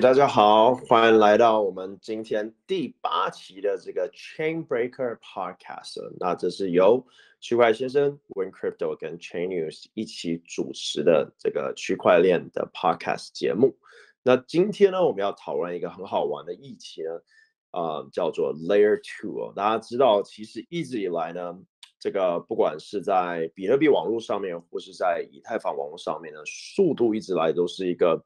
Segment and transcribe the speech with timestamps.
[0.00, 6.12] 大家好，欢迎来到我们今天第八期的这个 Chain Breaker Podcast。
[6.18, 7.06] 那这是由
[7.40, 13.76] 区块先生、Win Crypto 跟 Chain News 一起主持的这个区块链的 Podcast 节目。
[14.24, 17.20] 那今天呢，我们要讨论一个很好玩的议题呢，
[17.70, 19.52] 啊，叫做 Layer Two。
[19.54, 21.56] 大家知道，其实一直以来呢，
[22.00, 28.24] 这个不管是在比特币网络上面，或是在以太坊网络上面呢，速度一直来都是一个。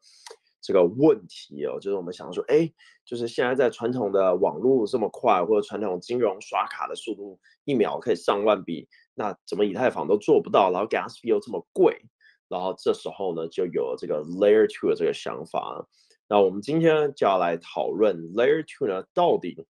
[0.60, 2.70] 这个问题哦，就是我们想说，哎，
[3.04, 10.70] 就是现在在传统的网络这么快，或者传统金融刷卡的速度一秒可以上万笔，那怎么以太坊都做不到？
[10.72, 12.00] 然后 gas fee 又这么贵，
[12.48, 15.86] 然后这时候呢，就有了这个 layer two 的这个想法。
[16.28, 19.64] 那我们今天就要来讨论 layer two 呢，到底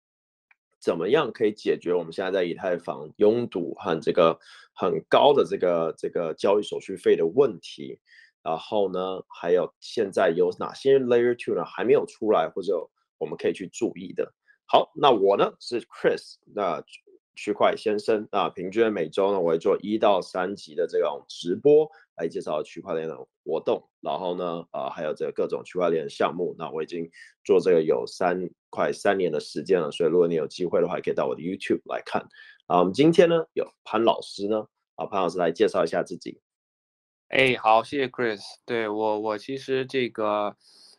[0.79, 4.39] 怎么样可以解决我们现在在以太坊拥堵和这个
[4.73, 7.99] 很高的这个这个交易手续费的问题。
[8.47, 14.33] 然后呢，还有现在有哪些 Layer Two 呢还没有出来，或者我们可以去注意的？
[14.65, 16.81] 好，那我呢是 Chris，那
[17.35, 26.55] 区块先生，那平均每周呢我会做一到三集的这种直播来介绍区块链的活动，然后呢，呃，还有这各种区块链项目。
[26.57, 27.11] 那我已经
[27.43, 32.21] 做这个有三快三年的时间了，所以如果你有机会的话，可以到我的 YouTube 来看。
[32.67, 36.39] 啊，我们今天呢有潘老师呢，啊，潘老师来介绍一下自己。
[37.29, 38.39] 哎，好，谢谢 Chris。
[38.65, 40.55] 对我，我其实这个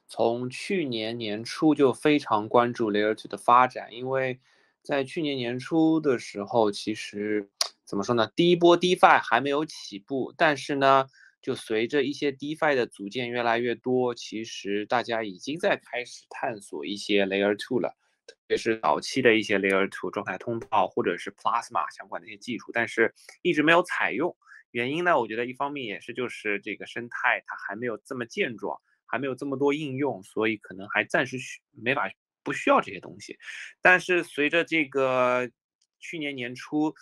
[0.07, 4.39] 从去年年初就非常关注 Layer Two 的发展，因为
[4.83, 7.49] 在去年年初的时候，其实
[7.87, 8.31] 怎么说呢？
[8.37, 11.07] 第一波 DeFi 还没有起步，但是呢，
[11.41, 24.37] 就随着一些 DeFi 的组件越来越多，其实大家已经在开始探索一些 Layer Two 了，特别是早期的一些 Layer Two 状态通道或者是 Plasma 相关的一些技术，但是一直没有采用。
[24.71, 25.19] 原因呢？
[25.19, 32.11] 我觉得一方面也是，就是这个生态它还没有这么健壮，还没有这么多应用，所以可能还暂时需没法
[32.43, 33.39] 不需要这些东西。
[33.81, 35.51] 但是随着这个
[35.99, 36.95] 去年年初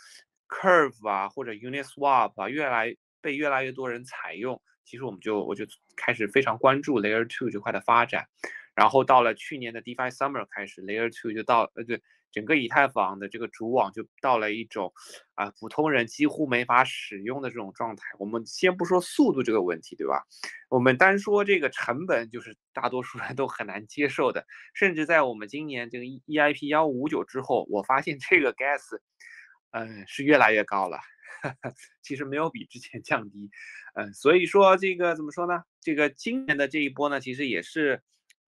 [0.48, 5.66] ，Curve 啊或者 Uniswap 啊越来被越来越多人采用，其实我们就我就
[5.96, 8.26] 开始非常关注 Layer Two 这块的发展。
[8.74, 12.00] 然后到了去年的 DeFi Summer 开始，Layer Two 就到呃对。
[12.32, 14.92] 整个以太坊的这个主网就到了一种
[15.34, 18.02] 啊，普通人几乎没法使用的这种状态。
[18.18, 20.22] 我们先不说速度这个问题，对吧？
[20.68, 24.46] 我们单说这个成本，就是大多数人都很难接受的。
[24.74, 28.98] 甚至在我们今年这个 EIP 幺五九之后，我发现这个 gas，
[29.70, 30.98] 嗯，是越来越高了。
[32.02, 33.50] 其实没有比之前降低。
[33.94, 35.62] 嗯，所以说这个怎么说呢？
[35.80, 38.02] 这个今年的这一波呢，其实也是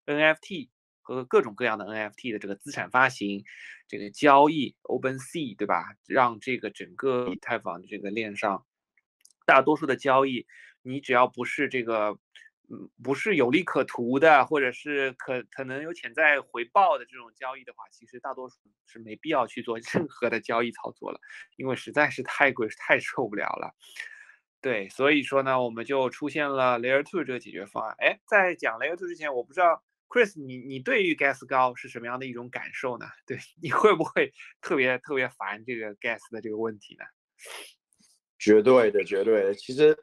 [0.05, 0.69] NFT。
[1.09, 3.43] 和各种各样的 NFT 的这个资产发行，
[3.87, 5.95] 这个交易 OpenSea 对吧？
[6.05, 8.63] 让这个整个以太坊的这个链上，
[9.47, 10.45] 大多数的交易，
[10.83, 12.19] 你只要不是这个，
[12.69, 21.19] 嗯，不是有利可图的，或者是可可能有潜在回报的这种交易的话，其实大多数是没必要去做任何的交易操作了，
[21.55, 23.73] 因为实在是太贵，太受不了了。
[24.61, 27.95] 对，所以说呢，我们就出现了 Layer Two 这个解决方案。
[27.97, 29.83] 哎，在讲 Layer Two 之前，我不知道。
[30.09, 33.05] Chris，你你对于 gas 高是什么样的一种感受呢？
[33.27, 37.05] 对，你会不会特别特别烦这个 gas 的这个问题呢？
[38.39, 39.53] 绝对的，绝对的。
[39.53, 39.95] 其实，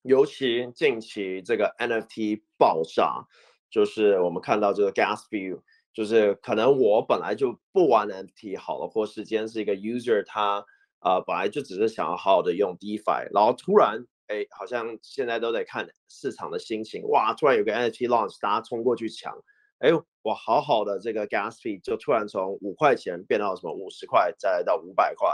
[0.00, 3.26] 尤其近期这个 NFT 爆炸，
[3.68, 5.60] 就是我们看到这个 gas fee，
[5.92, 10.64] 就是可能我本来就不玩 NFT 好了，或是今天是一个 user，他
[11.00, 14.06] 啊本来就只是想要好好的用 DeFi，然后突然。
[14.28, 17.32] 哎，好像现在都在看市场的心情，哇！
[17.34, 19.32] 突然有个 NFT launch，大家冲过去抢，
[19.78, 19.90] 哎，
[20.22, 25.28] 我，好好的这个 gas fee 就突然从五块钱变到什么五十块，再来到五百块，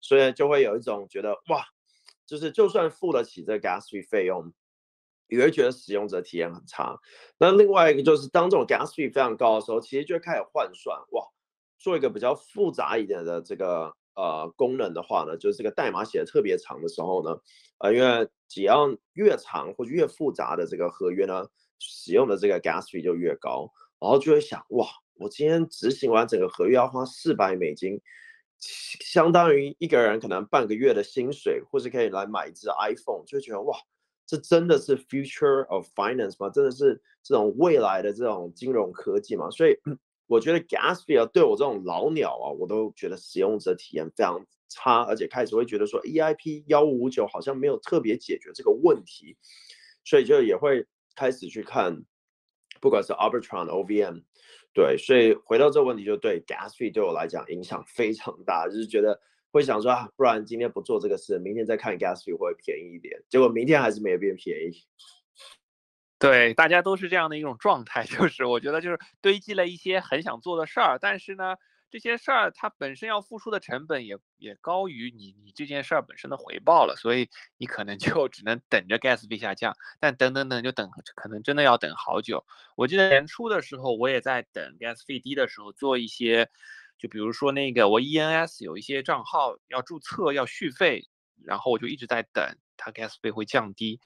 [0.00, 1.66] 所以就会有一种觉得哇，
[2.24, 4.52] 就是就算付得起这个 gas fee 费用，
[5.28, 6.98] 也会觉得使用者体验很差。
[7.36, 11.26] 那另外一个就是当这种 gas fee 非常高的时候，其实就会开始换算，哇，
[11.78, 13.94] 做一个比较复杂一点的这个。
[14.14, 17.40] 呃，功能的话呢，就是这个代码写的特别长的时候呢，
[17.78, 21.46] 呃，因为只要越长或者越复杂的这个合约呢，
[21.78, 23.70] 使用的这个 gas fee 就越高，
[24.00, 28.00] 然后就会想，哇，我今天执行完整个合约要花四百美金，
[28.58, 33.78] 相当于一个人可能半个月的薪水，或是可以来买一只 iPhone，就觉得哇，
[34.26, 36.50] 这真的是 future of finance 吗？
[36.50, 39.50] 真的是这种未来的这种金融科技吗？
[39.50, 39.78] 所以。
[40.30, 49.36] 我觉得 gas fee 对我这种老鸟啊，我都觉得使用者体验非常差，而且开始会觉得说 EIP 幺五九好像没有特别解决这个问题，
[50.04, 50.86] 所以就也会
[51.16, 52.04] 开始去看，
[52.80, 54.22] 不管是 Arbitrum、OVM，
[54.72, 64.84] 对，所以回到这个问题，就对 gas fee 对我来讲影响非常大，就是觉得会想说啊，不然今天不做这个事，明天再看 gas fee 会便宜一点，结果明天还是没有变便宜。
[66.20, 71.56] 对，大家都是这样的一种状态， 就是我觉得就是堆积了一些很想做的事儿，但是呢。
[71.92, 82.46] 这些事儿它本身要付出的成本也也高于你你这件事儿本身的回报了，所以你可能就 只能等着 gas 费下降，但等等等就等，可能真的要等好久。
[82.76, 86.48] 我记得年初的时候，我也在等 gas 费低的时候做一些，
[86.96, 91.08] 就比如说那个我 ENS 有一些账号要注册要续费，
[91.44, 93.98] 然后我就一直在等它 gas 费会降低。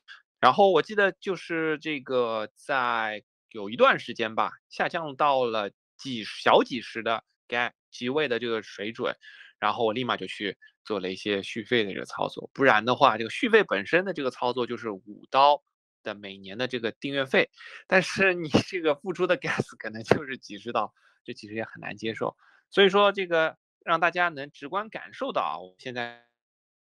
[0.45, 7.25] 然后我记得就是这个在有一段时间吧，下降到了几小几十的。
[7.47, 9.15] 该机位的这个水准，
[9.59, 15.63] 然后我立马就去做了一些续费的这个操作，不然的话，这个续费本身的这个操作就是五刀
[16.03, 17.51] 的每年的这个订阅费，
[17.87, 22.35] 但是你 这个付出的 gas 可能就是几十刀，这其实也很难接受。
[22.71, 26.25] 所以说，这个让大家能直观感受到啊，我现在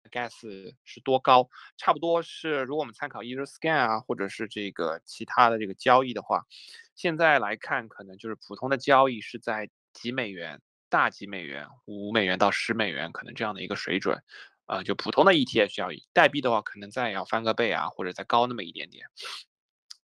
[0.09, 6.45] gas 是多高，差不多是如果我们参考 EtherScan 啊，或者是这个其他的这个交易的话，
[6.95, 9.69] 现在来看，可能就是普通的交易是在。
[9.95, 14.21] 几美元，大几美元，五美元到十美元，可能这样的一个水准，
[14.65, 19.05] 呃，就普通的 ETF 交易，代币的话，可能再要翻个倍啊，或者再高那么一点点。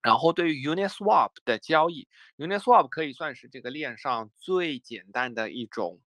[0.03, 2.07] 然后对于 Uniswap 的交易
[2.37, 6.03] ，Uniswap 可以算是这个链上最简单的一种。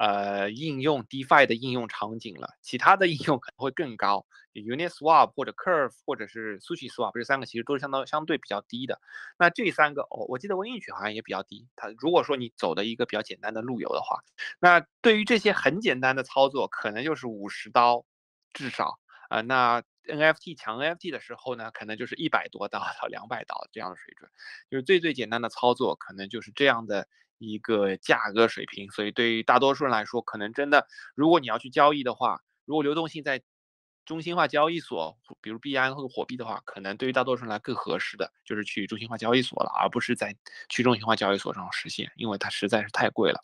[0.00, 4.24] 呃，应用 DeFi 的应用场景了，其他的应用可能会更高
[4.54, 8.98] ，Uniswap 或者 Curve 或者是 SushiSwap 这三个其实都是相当相对比较低的。
[9.38, 11.68] 那这三个哦，我记得 w i n c h 好像也比较低。
[11.76, 14.24] 它如果说你走的一个比较简单的路由的话，
[14.58, 18.06] 那对于这些很简单的操作，可能就是五十刀
[18.54, 18.98] 至少
[19.28, 19.42] 啊。
[19.42, 24.30] 那 NFT 抢 NFT 的时候呢，可能就是一百多刀到两百刀这样的水准，
[24.70, 27.06] 就是最最简单的操作，可能就是这样的。
[27.40, 33.42] 一个价格水平，所以对于大多数人来说，可能真的，如果你要去交易的话，如果流动性在
[34.04, 40.36] 中心化交易所，比如币安或者火币的话，可能对于大多数人来更合适的就是去中心化交易所了，而不是在
[40.68, 43.40] 去中心化交易所上实现，因为它实在是太贵了。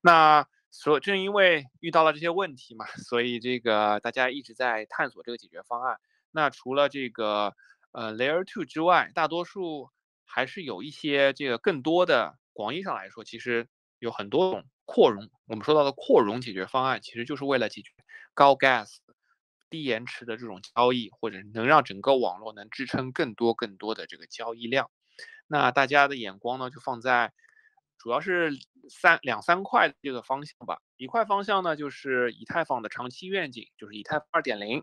[0.00, 6.00] 那所正因为遇到了这些问题嘛， 所以这个大家一直在探索这个解决方案。
[6.32, 7.54] 那除了这个
[7.92, 9.90] 呃 Layer Two 之外，大多数
[10.24, 12.36] 还是有一些这个更多的。
[12.58, 13.68] 广义上来说，其实
[14.00, 15.30] 有很多种扩容。
[15.46, 17.92] 我们说到的扩容解决方案，其实就是为了解决
[18.34, 18.96] 高 gas、
[19.70, 24.90] 低延迟的这种交易，或者能让整个网络能支撑更多更多的这个交易量。
[25.46, 27.32] 那大家的眼光呢，就放在
[27.96, 28.50] 主要是
[28.90, 30.80] 三两三块这个方向吧。
[30.96, 34.80] 一块方向呢，就是以太坊的长期愿景，就是以太坊二点零；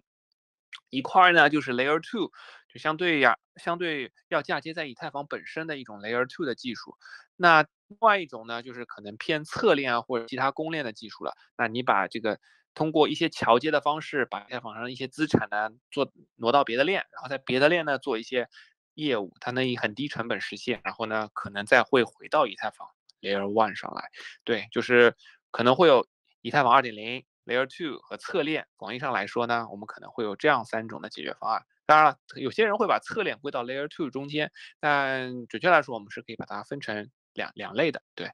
[0.89, 2.31] 一块呢，就是 Layer Two。
[2.75, 6.97] 就相对呀，相对要嫁接在以太坊本身的一种 Layer Two 的技术。
[7.37, 11.37] 那另外一种呢，就是可能偏侧链啊或者其他公链的技术了。
[11.57, 12.37] 那你把这个
[12.73, 18.49] 通过一些桥接的方式，把以太坊上的一些资产呢做挪到别的链，然后在别的链呢做一些
[18.95, 20.81] 业务，它能以很低成本实现。
[20.83, 22.89] 然后呢，可能再会回到以太坊
[23.21, 24.09] Layer One 上来。
[24.43, 25.15] 对，就是
[25.49, 26.05] 可能会有
[26.41, 28.67] 以太坊二点零、Layer Two 和侧链。
[28.75, 31.65] 广义上来说呢，我们可能会有这样三种的解决方案。
[31.85, 38.01] 当然了，有些人会把侧链归到 Layer Two 中间，但准确来说，我们是可以把它分成两两类的。
[38.15, 38.31] 对，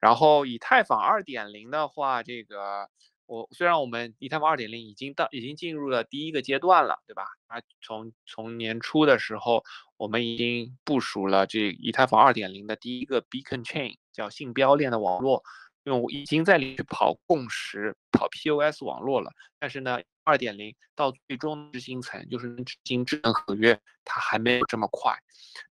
[0.00, 2.88] 然后以太坊二点零的话，这个
[3.26, 7.24] 我虽然我们以太坊二点零已经到已经进入了第一个阶段了，对吧？
[7.46, 9.64] 啊，从从年初的时候，
[9.96, 15.42] 我们已经部署了这以太坊二点零的第一个 Beacon Chain，叫信标链的网络。
[15.84, 25.14] 因为我已经在里去跑共识、跑 POS 网络了，但是呢，二点零到最终执行层，就是执行智能合约，它还没有这么快。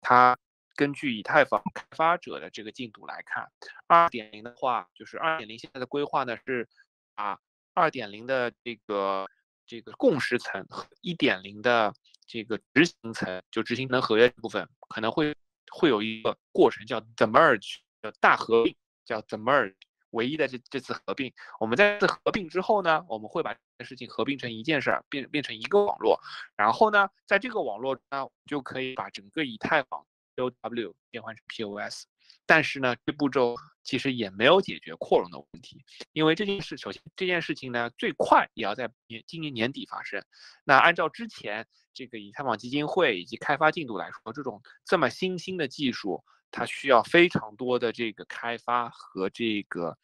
[0.01, 0.35] 它
[0.75, 3.47] 根据以太坊开发者的这个进度来看，
[3.85, 6.67] 二点零的话，就是二点零现在的规划呢是
[7.13, 7.39] 把
[7.75, 9.29] 二点零的这个
[9.67, 11.93] 这个共识层和一点零的
[12.25, 15.35] 这个执行层，就执行能合约部分，可能会
[15.71, 18.75] 会有一个过程叫 the merge，叫大合并，
[19.05, 19.75] 叫 the merge。
[20.11, 26.19] 唯一的这这次合并，我们在这合并之后呢，我们会把这事情合并成一件事儿，变变成一个网络，
[26.55, 32.05] 然后呢，在这个网络呢，就可以把整个以太坊 POW 变换成 POS。
[32.45, 33.55] 但是呢，这步骤
[33.89, 40.23] 其实也没有解决扩容的问题，因为这件事，首先这件事情呢，最快也要在年今年年底发生。
[40.63, 46.23] 那按照之前这个以太坊基金会以及开发进度来说，这种这么新兴的技术。
[46.51, 49.95] 它需要非常多的这个开发和这个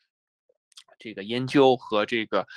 [0.99, 2.47] 这个研究和这个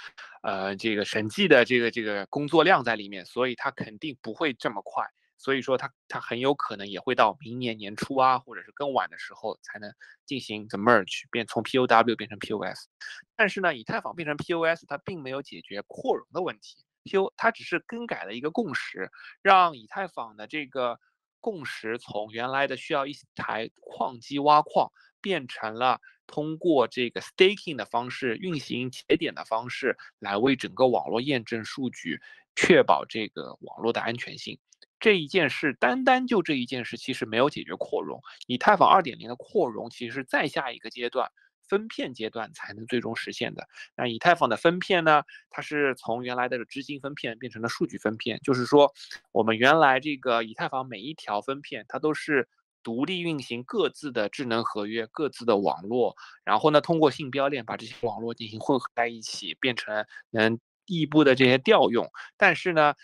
[0.42, 5.06] 呃这个审计的这个这个工作量在里面，所以它肯定不会这么快。
[5.38, 9.95] 所以说它它很有可能也会到明年年初啊，或者是更晚的时候才能
[10.26, 12.88] 进行 the merge 变从 POW 变成 POS。
[13.37, 16.85] 但是呢，以太坊变成 POS，它并没有解决扩容的问题。
[17.04, 20.99] PO 它只是更改了一个共识，让以太坊的这个
[21.40, 24.90] 共识从原来的需要一台矿机挖矿，
[25.21, 32.21] 变成了通过这个 staking 的方式运行节点的方式来为整个网络验证数据，
[32.57, 34.59] 确保这个网络的安全性。
[35.00, 38.21] 这一件事，单单就这一件事，其实没有解决扩容。
[38.47, 41.31] 以太坊二点零的扩容，其实是再下一个阶段。
[41.69, 43.69] 分片阶段才能最终实现的。
[43.95, 45.23] 那以太坊的分片呢？
[45.50, 48.90] 它是从原来的执行分片变成了数据分片，就是说，
[49.33, 52.49] 我们原来这个以太坊每一条分片，它都是
[52.83, 62.11] 独立运行各自的智能合约、各自的网络，然后呢，通过信标链把这些网络进行混合在一起，变成能异步的这些调用。
[62.38, 62.95] 但是呢，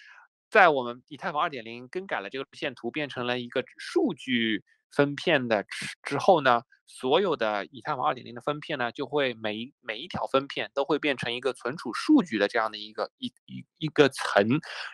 [0.54, 4.62] 在我们以太坊二点零更改了这个路线图，变成了一个数据。
[4.96, 14.46] 分片的之之后呢，所有的以太坊二点零的分片呢，就会每每一条分片都会变成一个存储数据的这样的一个一一一个层，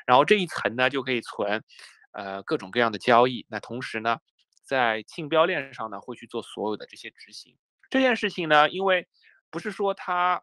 [0.07, 1.63] 然后这一层呢就可以存，
[2.13, 3.45] 呃各种各样的交易。
[3.51, 4.17] 那同时呢，
[4.65, 7.59] 在竞标链上呢会去做所有的这些执行。
[7.91, 9.07] 这件事情呢，因为
[9.51, 10.43] 不是说它。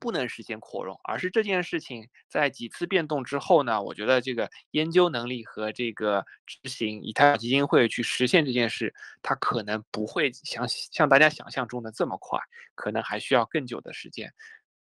[0.00, 3.80] 不能实现扩容，而是这件事情在几次变动之后呢？
[3.82, 8.92] 我觉得这个研究能力和这个执行以太坊基金会去实现这件事，
[9.22, 12.40] 它可能不会像像大家想象中的这么快，
[12.74, 14.32] 可能还需要更久的时间，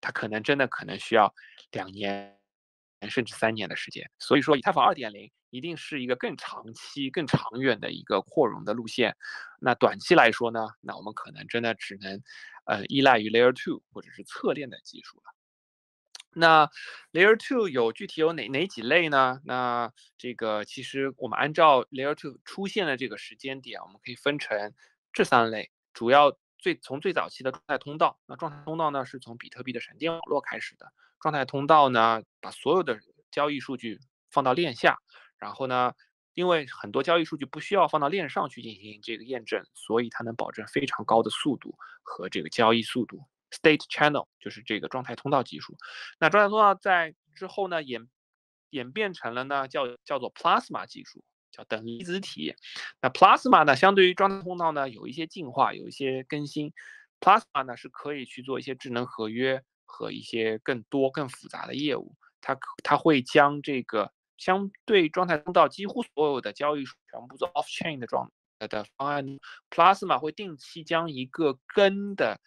[0.02, 1.34] 它可能真的可能需要
[1.72, 2.38] 两年
[3.10, 4.08] 甚至三年的时间。
[4.20, 9.16] 所以说，以太坊二点零一定是一个更长期、更长远的一个扩容的路线。
[9.62, 10.68] 那短期来说呢？
[10.82, 12.22] 那我们可能真的只能。
[12.66, 15.34] 呃，依赖于 Layer Two 或者是侧链的技术了。
[16.38, 16.70] 那
[17.14, 19.40] Layer Two 有具体有哪哪几类呢？
[19.46, 24.74] 那这个其实我们按照 Layer Two 出现的这个时间点，我们可以分成
[25.14, 25.72] 这三类。
[25.94, 30.92] 主要最从最早期的状态通道，那状态通道呢是从比特币的闪电网络开始的。
[31.22, 33.00] 状态通道呢，把所有的
[33.32, 34.98] 交易数据放到链下，
[35.38, 35.94] 然后呢。
[36.36, 43.22] 因为很多交易数据不需要放到链上去进行这个验证，所以它能保证非常高的速度和这个交易速度。
[43.51, 45.77] State Channel 就是这个状态通道技术。
[46.20, 48.10] 那状态通道在之后呢演
[48.72, 52.54] 演变成了呢叫叫做 Plasma 技术，叫等离子体。
[53.01, 56.74] 那 Plasma 呢相对于状态通道呢有一些进化，有一些更新。
[57.22, 62.13] Plasma 呢是可以去做一些智能合约和一些更多更复杂的业务。
[62.42, 64.12] 它它会将这个。
[64.38, 69.25] 相对状态通道，几乎所有的交易全部做 off chain 的状态的方案
[69.70, 72.39] ，Plasma 会定期将一个根的，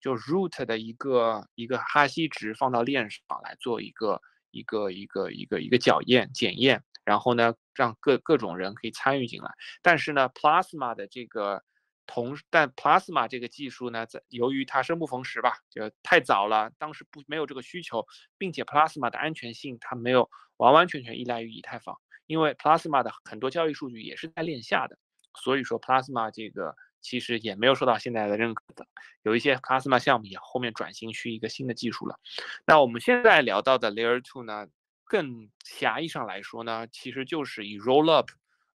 [0.00, 9.50] 就 root 的一个一个哈希值放到链上来做一个一个一个一个一个校验检验，然后呢，让各各种人可以参与进来。
[9.82, 11.62] 但是呢，Plasma 的这个
[12.06, 18.06] 同，但 Plasma 这个技术呢，在由于它生不逢时吧，就太早了，当时不没有这个需求，
[18.38, 20.30] 并且 Plasma 的安全性它没有。
[20.58, 21.94] 完完全全依赖于以太坊，
[22.26, 24.96] 因为 Plasma 的很多交易数据也是在链下的，
[25.34, 28.86] 所以说 Plasma 这个其实也没有受到现在的认可的。
[29.20, 32.18] 有一些 Plasma 项目也后面转型去一个新的技术了。
[32.64, 34.66] 那我们现在聊到的 Layer Two 呢，
[35.04, 38.28] 更狭义上来说呢，其实就是以 Rollup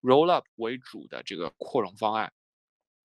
[0.04, 2.32] Rollup 为主的这个扩容方案。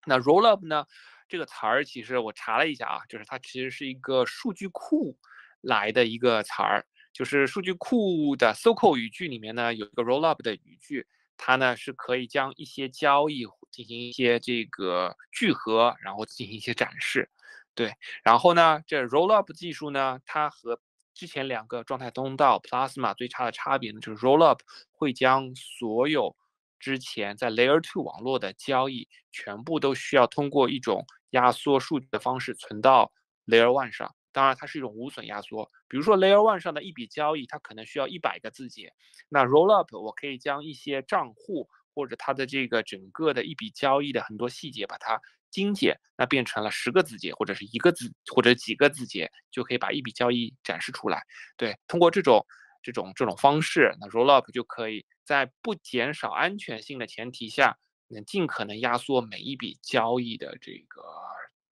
[0.07, 0.87] 那 Rollup 呢，
[1.29, 5.19] 这个词儿其实我查了一下啊，就是它其实是一个数据库
[5.61, 6.87] 来的一个词儿。
[7.13, 11.07] 就是数据库的 SQL 语句里面呢，有一个 rollup 的语句，
[11.39, 17.31] 它呢是可以将一些交易进行一些这个聚合，然后进行一些展示。
[17.75, 20.79] 对，然后呢，这 rollup 技术呢，它和
[21.15, 24.59] 之前两个状态通道 Plasma 最差的差别呢，就是 rollup
[24.91, 26.37] 会将所有
[26.79, 33.13] 之前在 Layer Two 网络的交易全部都需要通过一种压缩数据的方式存到
[33.47, 34.15] Layer One 上。
[34.33, 35.71] 当然，它是一种无损压缩。
[35.89, 38.93] 比如说，Layer One 上的一笔交易，它可能需要一百个字节。
[39.31, 45.19] 那 Rollup 我可以将一些账户或者它的这个整个的一笔交易的很多细节把它
[45.51, 51.23] 精简，那变成了十个字节或者是一个字或者几个字节，就可以把一笔交易展示出来。
[51.57, 52.45] 对，通过这种
[52.93, 57.77] 这种这种方式，那 Rollup 就可以在不减少安全性的前提下，
[58.09, 61.03] 能尽可能压缩每一笔交易的这个。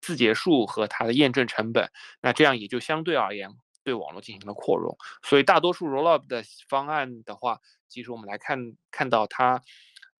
[0.00, 1.88] 字节数和它的验证成本，
[2.20, 3.48] 那这样也就相对而言
[3.84, 4.96] 对网络进行了扩容。
[5.22, 8.58] 所以大多数 Rollup 的方案的话，其实我们来看
[8.90, 9.62] 看到它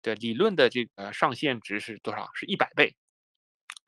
[0.01, 2.31] 的理论的这个上限值是多少？
[2.35, 2.95] 是一百倍。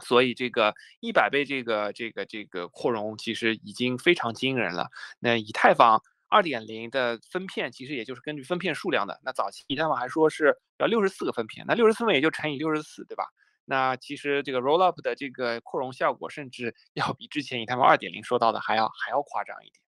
[0.05, 4.91] 所以这个一百倍这个这个这个扩容其实已经非常惊人了。
[5.21, 6.03] 那以太坊
[6.35, 9.21] 二点零的分片其实也就是根据分片数量的。
[9.23, 13.29] 那早期以太坊还说是要六十四个分片，那六十四分也就乘以六十四，对吧？
[13.65, 19.81] 那其实这个 rollup 的这个扩容效果，甚至 要比之前以太坊二点零说到的还要还要夸张一点。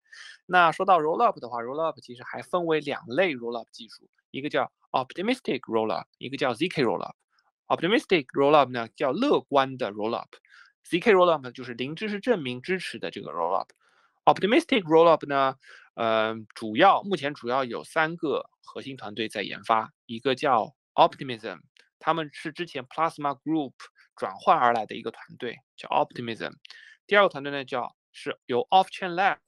[0.46, 7.14] 那说到 rollup 的话，rollup 其实还分为两类 rollup 技术，一个叫 optimistic rollup，一个叫 zk rollup。
[7.66, 13.66] optimistic rollup 呢叫乐观的 rollup，zk rollup 就是零知识证明支持的这个 rollup。
[14.26, 15.56] Optimistic rollup 呢，
[15.94, 21.60] 呃，主要目前主要有三个核心团队在研发，一个叫 Optimism，
[21.98, 23.72] 他们是之前 Plasma Group
[24.16, 26.52] 转换而来的一个团队，叫 Optimism。
[27.06, 29.38] 第二个团队呢，叫是由 Offchain Labs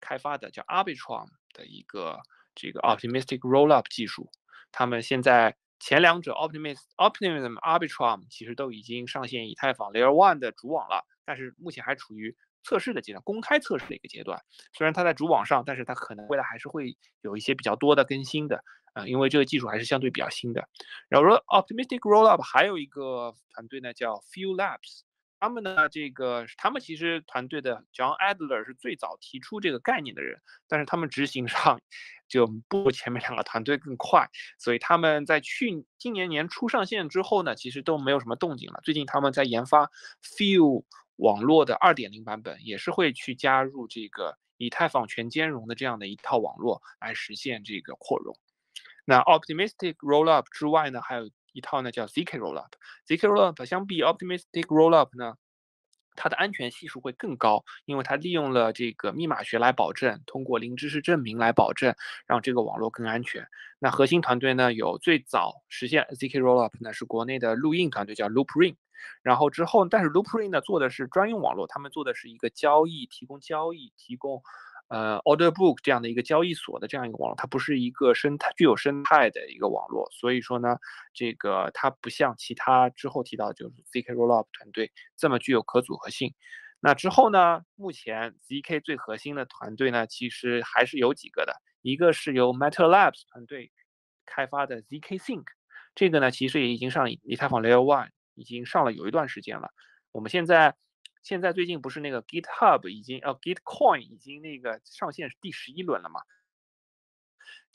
[0.00, 2.18] 开发的，叫 Arbitrum 的一个
[2.54, 4.30] 这个 Optimistic Rollup 技术。
[4.72, 14.42] 他们现在前两者 Optimism、Optimism、Arbitrum 其实都已经上线以太坊 Layer One 的主网了，但是目前还处于测试的阶段，公开测试的一个阶段。
[14.72, 18.64] 虽然它在主网上，但是它可能未来还是会有一些比较多的更新的。
[18.94, 20.68] 啊，因为这个技术还是相对比较新的。
[21.08, 25.02] 然后说 Optimistic Rollup 还有一个团队呢，叫 Few Labs。
[25.40, 31.80] 他们呢，这个他们其实团队的 John Adler 是最早提出这个概念的人，但是他们执行上
[32.28, 34.26] 就不如前面两个团队更快，
[34.58, 38.80] 所以他们在去今年年初上线之后呢，其实都没有什么动静了。
[38.84, 39.90] 最近他们在研发
[40.22, 40.84] Few
[41.16, 48.36] 网络的2.0版本，也是会去加入这个以太坊全兼容的这样的一套网络来实现这个扩容。
[49.04, 52.70] 那 Optimistic Rollup 之外呢，还有一套呢叫 zk Rollup。
[53.06, 55.34] zk Rollup 相比 Optimistic Rollup 呢，
[56.16, 61.94] 它的安全系数会更高，因为它利用了这个密码学来保证，通过零知识证明来保证，
[62.26, 63.46] 让这个网络更安全。
[63.78, 68.76] 那核心团队呢，有最早实现 zk Rollup 呢是国内的录印团队叫 Loopring，
[69.22, 74.42] 然后之后，但是 Loopring 呢做的是专用网络，他们做的是一个交易，提供交易，提供。
[74.88, 80.76] 呃，Order Book 这样的一个交易所的这样一个网络，它不是一个生态具有生态的一个网络，所以说呢，
[81.14, 86.34] 这个它不像其他之后提到就是 zk Rollup 团队这么具有可组合性。
[86.80, 93.72] 那之后呢，目前 zk 最核心的团队呢，其实还是有几个的，一个是由 Matter Labs 团队
[94.26, 95.44] 开发的 zk Sync，
[95.94, 99.70] 这个呢其实也已经上以太坊 Layer One 已经上了有一段时间了，
[100.12, 100.76] 我们现在。
[101.22, 106.20] 现在最近不是那个 GitHub 已经呃 Gitcoin 已经那个上线第十一轮了嘛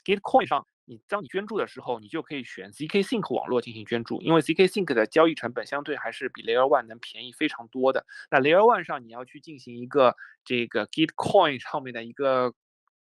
[0.05, 8.05] ？Gitcoin 上你当你捐助的时候，你就可以选 zk Sync 网络进行捐助，因为 zk Sync 的交易成本相对还是比 Layer One 能便宜非常多的。
[8.29, 12.53] 那 Layer One 上你要去进行一个这个 Gitcoin 上面的一个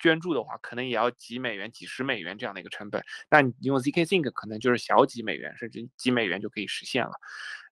[0.06, 3.04] 捐助的话，可能也要几美元、几十美元这样的一个成本。
[3.28, 7.13] 那你用 zk Sync 可能就是小几美元，甚至几美元就可以实现了。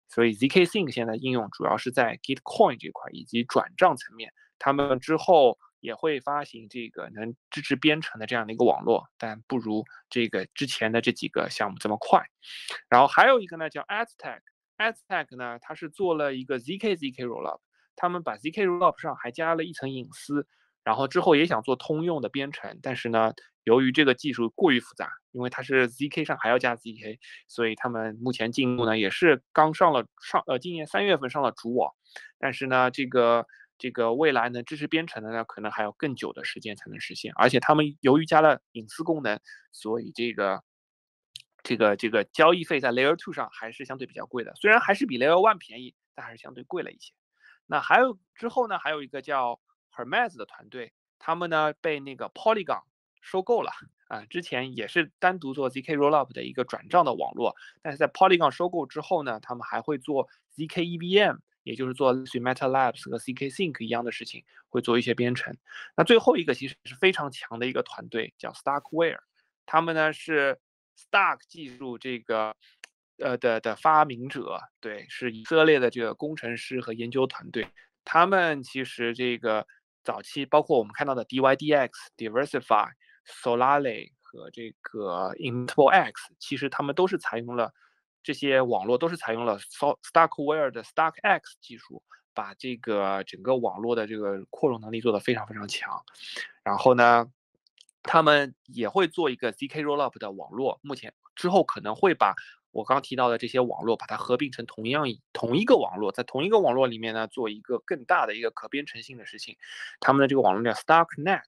[0.10, 12.24] 所以 zk Sync 现在应用主要是在 Gitcoin 这块以及转账层面，他们之后也会发行这个能支持编程的这样的一个网络，但不如这个之前的这几个项目这么快。
[12.89, 17.60] 然后还有一个呢叫 Aztec，Aztec 呢它是做了一个 zk zk Rollup，
[17.96, 20.48] 他们把 zk Rollup 上还加了一层隐私。
[20.84, 31.93] 然后之后也想做通用的编程，但是呢，由于这个技术过于复杂，因为它是 zk 上还要加 zk，所以他们目前进度呢也是刚上了上呃今年三月份上了主网，
[32.38, 33.46] 但是呢这个
[33.78, 39.39] 这个未来呢支持编程的呢可能还要更久的时间才能实现，而且他们由于加了隐私功能，
[39.72, 40.62] 所以这个
[41.63, 47.13] 这个这个交易费在 layer two 上还是相对比较贵的，虽然还是比 layer one 便宜，但还是相对贵了一些。
[47.67, 49.62] 那还有之后呢还有一个叫。
[49.95, 52.82] Hermes 的团队，他们呢被那个 Polygon
[53.21, 53.71] 收购了
[54.10, 60.27] 啊，之前也是单独做 zk Rollup 的一个转账的网络，但是在 Polygon 收购之后呢，他们还会做
[60.58, 65.56] zk EVM，也就是做类似 Meta Labs 和 zk Sync 一样的事情，会做一些编程。
[65.95, 69.19] 那最后一个其实是非常强的一个团队，叫 Starkware，
[69.65, 70.60] 他们呢是
[70.97, 72.56] Stark 技术这个
[73.19, 77.69] 呃的的发明者，对，是以色列的这个工程师和研究团队，
[78.03, 79.65] 他们其实这个。
[80.04, 82.89] 早期包括我们看到的 DYDX、Diversify、
[83.26, 87.74] Solale 和这个 Intelx，其实他们都是采用了
[88.22, 96.04] 这些网络，都是采用了 Starkware 的 Stark X 技术，把这个整个网络的这个扩容能力做得非常非常强。
[96.63, 97.26] 然后呢，
[98.02, 102.36] 他们也会做一个 zk Rollup 的网络，目前之后可能会把。
[102.73, 109.55] 我刚提到的这些网络，把它合并成同样同一个网络，在同一个网络里面呢，做一个更大的一个可编程性的事情。
[109.99, 111.43] 他们的这个网络叫 Starknet，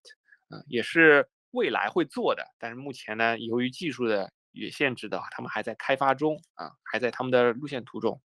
[0.52, 8.22] 嗯，也是未来会做的，但是目前呢，由于技术的也限制的话，他们还在开发中啊，还在他们的路线图中。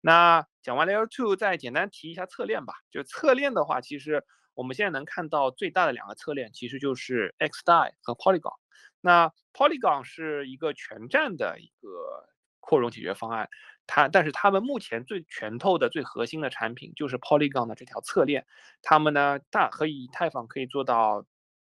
[0.00, 2.74] 那讲完 Layer Two，再简单提一下侧链吧。
[2.92, 8.54] 就侧链的话，其实我们现在能看到最大的两个侧链，其实就是 XDAI 和 Polygon。
[9.00, 12.28] 那 Polygon 是一个全站的一个。
[12.66, 13.48] 扩容解决方案，
[13.86, 18.44] 它但是他们目前最拳头的最核心的产品就是 Polygon 的这条侧链，
[18.82, 21.24] 他们呢大和以太坊可以做到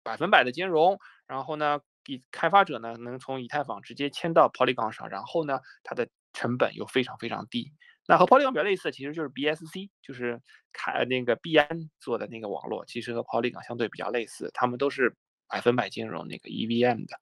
[0.04, 7.72] 百分百的兼容，然后呢，以开发者呢能从以太坊直接迁到 Polygon 上，然后呢，它的成本又非常非常低。
[8.06, 10.40] 那和 Polygon 比较类似的，其实就是 BSC，就是
[10.72, 11.66] 开那个币安
[11.98, 15.16] 做的那个网络，其实和 Polygon 相对比较类似，他们都是
[15.48, 17.18] 百分百兼容那个 EVM 的。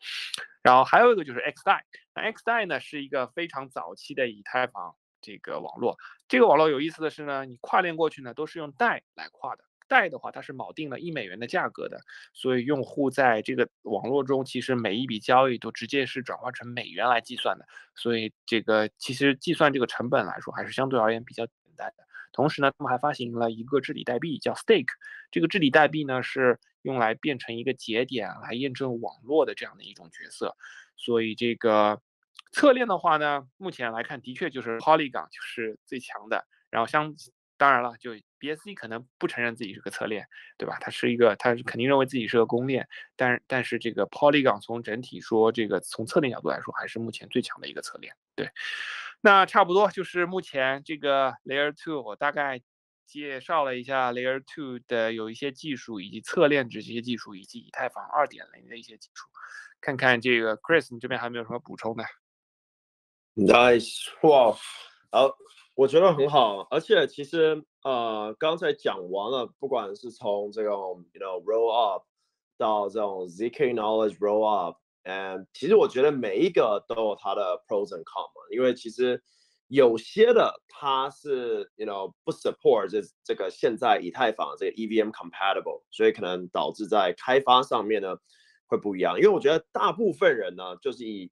[0.63, 1.81] 然后还有一个就是 XDAI，
[2.15, 5.99] 那 XDAI 呢是一个非常早期的以太坊这个网络。
[6.29, 9.65] 这个网络有意思的是呢，你跨链过去呢都是用代来跨的。
[9.89, 12.01] 代的话，它是锚定了一美元的价格的，
[12.33, 22.05] 所以用户在这个网络中，其实每一笔交易都直接是转化成美元来计算的，所以这个其实计算这个成本来说，还是相对而言比较简单的。
[22.33, 24.95] 同时呢，他们还发行了一个治理代币叫 Stake，
[25.31, 30.57] 这个治理代币呢是用来变成一个节点来验证网络的这样的一种角色。
[30.97, 32.01] 所以这个
[32.53, 37.15] 侧链的话呢，目前来看的确就是 Polygon 就是最强的，然后相。
[37.59, 40.27] 当然了，就 BSC 可能不承认自己是个侧链，
[40.59, 40.79] 对吧？
[40.81, 42.89] 它是一个，它肯定认为自己是个公链。
[43.15, 48.13] 但，但是这个 Polygon 从整体说，这个从侧链角度来说，还是目前最强的一个侧链。
[48.35, 48.51] 对，
[49.21, 52.61] 那差不多就是目前这个 Layer Two，我大概
[53.13, 59.29] 介绍了一下 Layer Two 的有一些技术，以及侧链这些技术，以及以太坊二点零的一些技术。
[59.83, 62.05] 看看这个 Chris，你这边还没有什么补充的
[63.37, 64.57] ？Nice，哇，
[65.11, 65.37] 好。
[65.75, 72.05] 我觉得很好，而且其实呃，刚才讲完了，不管是从这种 you know roll up
[72.59, 79.23] 到这种 zk knowledge roll up，嗯其实我觉得每一个都有它的 pros and cons，因为其实
[79.69, 88.17] 有些的它是 you know 不 support 这这个现在以太坊这个 EVM compatible，所以可能导致在开发上面呢
[88.67, 89.17] 会不一样。
[89.17, 91.31] 因为我觉得大部分人呢就是以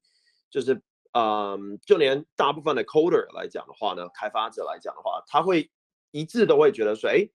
[0.49, 0.81] 就是。
[1.13, 5.69] 嗯，就连大部分的 coder 来讲的话呢，开发者来讲的话，他会
[6.11, 7.27] 一致都会觉得说，哎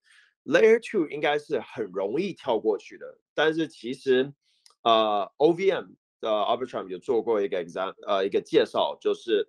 [0.47, 3.19] ，layer two 应该是很容易跳过去的。
[3.35, 4.33] 但是其实，
[4.81, 5.89] 呃，OVM
[6.23, 9.47] 的 Arbitrum 有做过一个 exam，呃，一个介绍，就是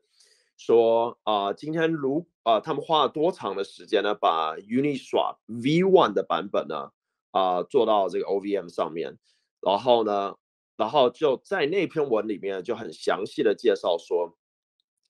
[0.58, 6.91] 说，啊，今天如啊，他们花了多长的时间呢，把 Uniswap V1 的版本呢，
[7.32, 9.17] 啊，做到这个 OVM 上面，
[9.62, 10.36] 然后呢？
[10.76, 14.38] 然后就在那篇文里面就很详细的介绍说，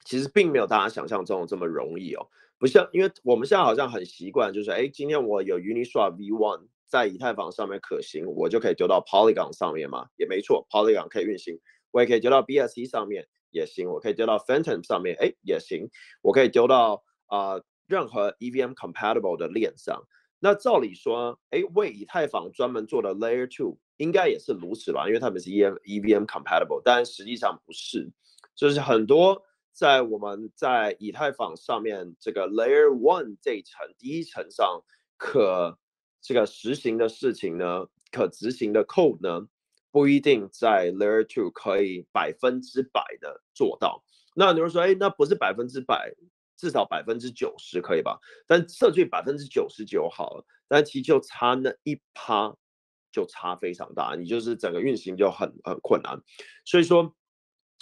[0.06, 11.60] 其实并没有大家想象中这么容易哦，不像因为我们现在好像很习惯，就是哎，今天我有 Uniswap V1 在以太坊上面可行，我就可以丢到 Polygon 上面嘛，也没错，Polygon 可以运行，
[11.92, 15.90] 我也可以丢到 BSC 上面也行，我可以丢到 Phantom 上面，哎，也行，
[16.22, 20.04] 我可以丢到啊任何 EVM compatible 的链上。
[20.40, 25.08] 那照理说，哎，为以太坊专门做的 Layer Two 应该也是如此吧？
[25.08, 28.12] 因为他们是 E M E V M compatible，但实际上不是。
[28.56, 34.84] 就是很多在我们在以太坊上面这个 Layer One 这一层第一层上
[35.18, 35.80] 可
[36.22, 39.48] 这个实行的事情呢，可执行的 code 呢，
[39.98, 44.04] 不一定在 Layer Two 可以百分之百的做到。
[44.36, 46.14] 那你会说，哎，那不是百分之百？
[46.56, 52.56] 至少百分之九十可以吧，但设计百分之九十九好了，但其实就差那一趴，
[53.12, 56.22] 就差非常大，你就是整个运行就很很困难。
[56.64, 57.16] 所以说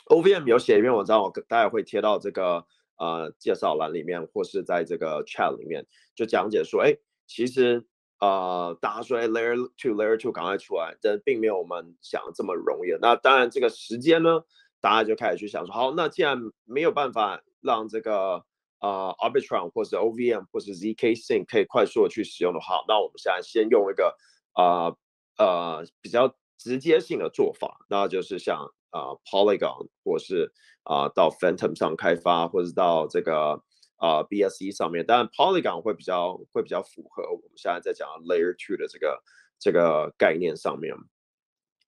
[0.05, 6.95] ，OVM 有写一篇文章，我大概会贴到这个呃介绍栏里面，或是在这个 chat 里面，就讲解说，哎，
[7.27, 7.85] 其实
[8.19, 12.97] 呃大家说 Layer Two Layer Two 赶快出来，但并没有我们想的这么容易。
[13.01, 14.43] 那当然这个时间呢，
[14.79, 18.45] 大家就开始去想说，好，那既然没有办法让这个
[18.79, 24.15] 啊，Arbitrum 或者 OVM 或者 zk Sync 可以快速的去使用的话，那我们现在先用一个
[24.53, 24.93] 啊
[25.37, 33.61] 呃比较直接性的做法，那就是像啊 Polygon 或是啊到 Phantom 上开发，或者到这个
[33.97, 39.21] 啊 BSC 上面，当然 Polygon 会比较会比较符合我们现在在讲 Layer Two 的这个
[39.59, 40.95] 这个概念上面。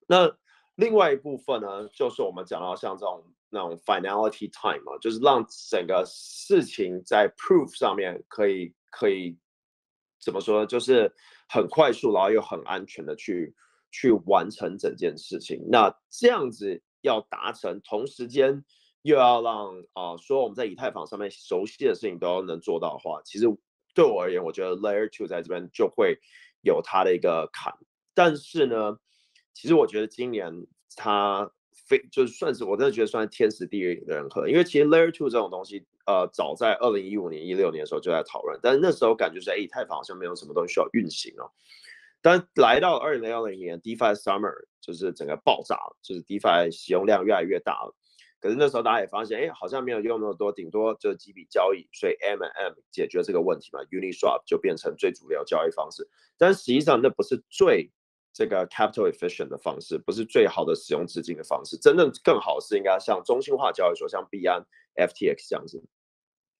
[0.06, 0.36] 那
[0.74, 3.24] 另外一部分呢，就是我们讲到像这种。
[3.50, 9.38] 那种 finality time 嘛，就是让整个事情在 proof 上面可以可以
[10.20, 11.10] 怎么说，就是
[11.48, 13.56] 很快速，然后又很安全的去
[13.90, 15.66] 去完成整件事情。
[15.70, 18.62] 那这样子要达成，同时间
[19.08, 23.46] 又要让啊，说我们在以太坊上面熟悉的事情都要能做到的话，其实
[23.94, 26.18] 对我而言，我觉得 layer two 在这边就会
[26.62, 27.72] 有它的一个坎。
[28.14, 28.98] 但是呢，
[29.52, 30.66] 其实我觉得今年
[30.96, 31.50] 它。
[31.86, 41.48] 非就是算是我真的觉得算是天时地利人和，因为其实 Layer Two 这种东西，呃，早在二零一五年、一六年的时候就在讨论，但是那时候感觉是，哎，以太坊好像没有什么东西需要运行哦。
[42.20, 47.94] 但来到二零二零年，DeFi Summer 就是整个爆炸，就是 DeFi 使用量越来越大了。
[48.40, 56.08] 可是那时候大家也发现，哎，好像没有用那么多，顶多就几笔交易，所以 M and M 解决这个问题嘛，Uniswap 就变成最主流交易方式。
[56.36, 57.90] 但实际上那不是最
[58.32, 61.76] 这个 capital efficient 的方式，不是最好的使用资金的方式。
[61.76, 65.82] 真正更好是应该像中心化交易所，像币安、FTX 这样子。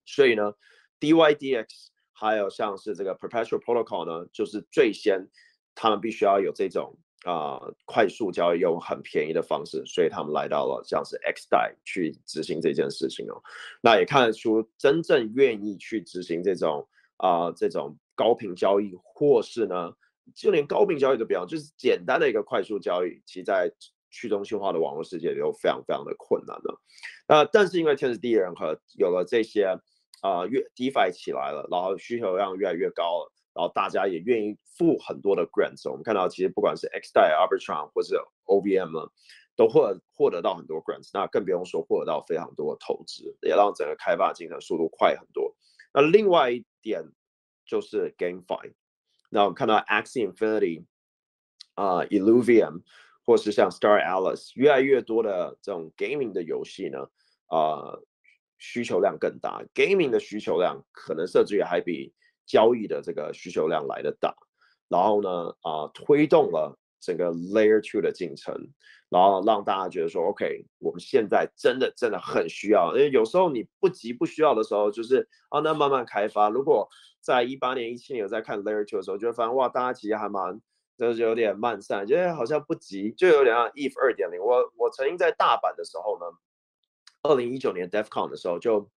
[0.05, 0.55] 所以呢
[0.99, 1.67] ，DYDX
[2.13, 5.29] 还有像是这个 Perpetual Protocol 呢，就是最先
[5.77, 13.43] 他们必须要有这种啊快速交易用很便宜的方式，所以他们来到了像是 X 代去执行这件事情哦。
[13.81, 19.93] 那也看得出真正愿意去执行这种啊这种高频交易，或是呢。
[20.35, 23.73] 就连高频交易都不要，就是简单的一个快速交易，其在
[24.11, 26.79] 去中心化的网络世界里都非常非常的困难的。
[27.27, 29.81] 那但是因为天时地利人和，有了这些
[30.21, 35.91] 啊，越 DeFi 起来了，然后需求量越来越高了，然后大家也愿意付很多的 grants。
[35.91, 39.11] 我们看到其实不管是 X 代、Arbitrum 或者 OVM，
[39.57, 41.11] 都获获得到很多 grants。
[41.13, 45.57] 那更不用说获得到非常多的投资，也让整个开发进程速度快很多。
[45.93, 47.03] 那另外一点
[47.67, 48.75] 就是 GameFi。
[49.29, 50.85] 那我们看到 Axie Infinity
[51.75, 52.83] 啊，Illuvium，
[53.27, 57.09] 或是像 Star Alice，越来越多的这种 gaming 的游戏呢，
[57.49, 57.99] 啊，
[58.57, 59.65] 需求量更大。
[59.75, 62.15] gaming 的需求量可能甚至于还比
[62.49, 64.35] 交易的这个需求量来的大。
[64.89, 68.73] 然后呢，啊，推动了整个 Layer Two 的进程，
[69.11, 72.97] 然后让大家觉得说，OK，我们现在真的真的很需要。
[72.97, 76.49] 因为有时候你不急不需要的时候，就是啊，那慢慢开发。
[76.49, 76.89] 如果
[77.21, 80.59] 在一八年、一七年有在看 Layer Two 的时候，就发现哇，大家其实还蛮
[80.97, 84.41] 就是有点慢散，觉得好像不急，就有点像 Eve 二点零。
[84.41, 86.25] 我我曾经在大阪的时候呢，
[87.23, 88.89] 二零一九年 DevCon 的时候就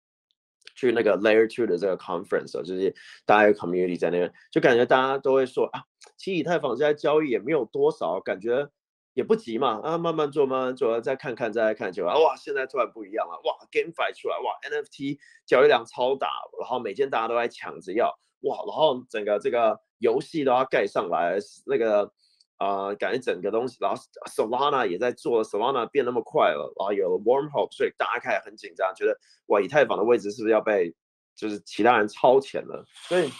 [0.74, 2.94] 去那个 Layer Two 的这个 conference，就是
[3.26, 5.82] 大家 community 在那边，就感觉大家都会说啊，
[6.16, 8.68] 其实以太坊现在交易也没有多少，感觉。
[9.12, 16.28] 也不急嘛，啊，慢慢做，慢慢做，再看看，再看就啊，哇，现在突然不一样了，哇，GameFi 出来，哇，NFT 交易量超大，
[16.60, 22.12] 然后每天大家都在抢着要，哇，然后整个这个游戏都要盖上来，那个
[22.60, 23.96] 啊，感觉整个东西，然后
[24.26, 30.94] Solana 也在做，Solana 变那么快了，然后有了 Wormhole，所以大家开始很紧张，觉得哇，以太坊的位置是不是要被
[31.34, 32.84] 就是其他人超前了？
[33.08, 33.30] 所以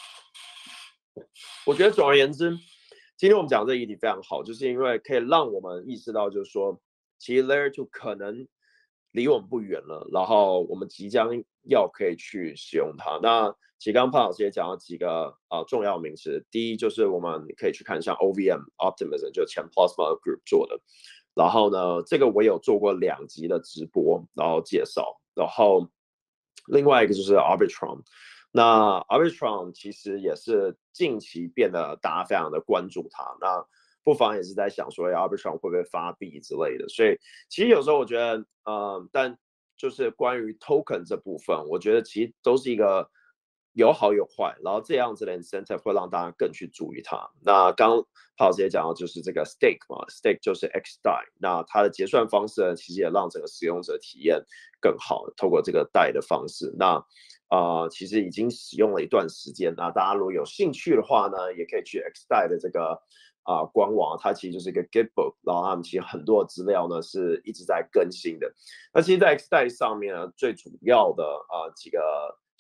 [1.66, 2.56] 我觉得总而言之。
[3.18, 6.80] 今天我们讲这议题非常好，就是因为可以让我们意识到，就是说，
[7.18, 8.48] 其实 Layer Two 可能
[9.10, 11.28] 离我们不远了，然后我们即将
[11.68, 13.20] 要可以去使用它。
[13.22, 20.78] 那其实刚潘老师也讲了几个啊重要名词，第一就是我们可以去看像 OVM Optimism，就前 Plasma Group 做的。
[21.34, 25.18] 然后呢，这个我有做过两集的直播，然后介绍。
[25.34, 25.88] 然后
[26.66, 28.02] 另外一个就是 Arbitrum。
[28.52, 33.64] 那 Arbitrum 其实也是近期变得大家非常的关注它，那
[34.04, 36.86] 不妨也是在想说，Arbitrum 会不会发币之类的。
[36.90, 39.38] 所以其实有时候我觉得，嗯，但
[39.78, 43.08] 就是关于 token 这部分，我觉得其实都是一个
[43.72, 47.30] 有好有坏，然后这样子的 incentive 会让大家更去注意它。
[47.42, 48.04] 那刚
[48.36, 54.44] 潘老师也讲到，就是这个 stake 嘛，stake 就是 X 代，那它的结算方式呢，其实也让整个使用者体验
[54.80, 57.04] 更好，透过这个代的方式，那。
[57.50, 63.02] 啊，其实已经使用了一段时间那大家如果有兴趣的话呢，也可以去 X 代的这个
[63.42, 68.54] 啊官网，它其实就是一个 Gitbook，然后他们其实很多资料呢是一直在更新的。
[68.94, 71.98] 那其实，在 X 代上面呢，最主要的啊几个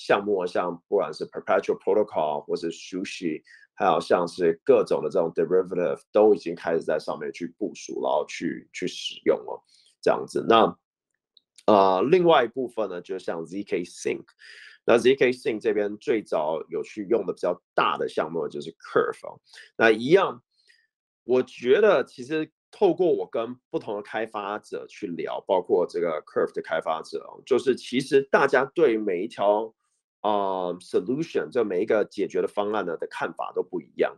[0.00, 3.42] 项目，像不管是 Perpetual Protocol 或是 Sushi，
[3.74, 9.62] 还有像是各种的这种 Derivative，都已经开始在上面去部署，然后去去使用了
[10.00, 10.42] 这样子。
[10.48, 10.74] 那
[11.66, 14.24] 呃，另外一部分呢，就像 ZK Sync。
[14.86, 19.38] 那 ZK Sync 这边最早有去用的比较大的项目就是 Curve
[19.76, 20.42] 那一样，
[21.24, 29.74] 我觉得其实透过我跟不同的开发者去聊，包括这个 Curve 的开发者哦就是其实大家对每一条
[30.20, 34.16] 啊 solution，这每一个解决的方案呢的看法都不一样。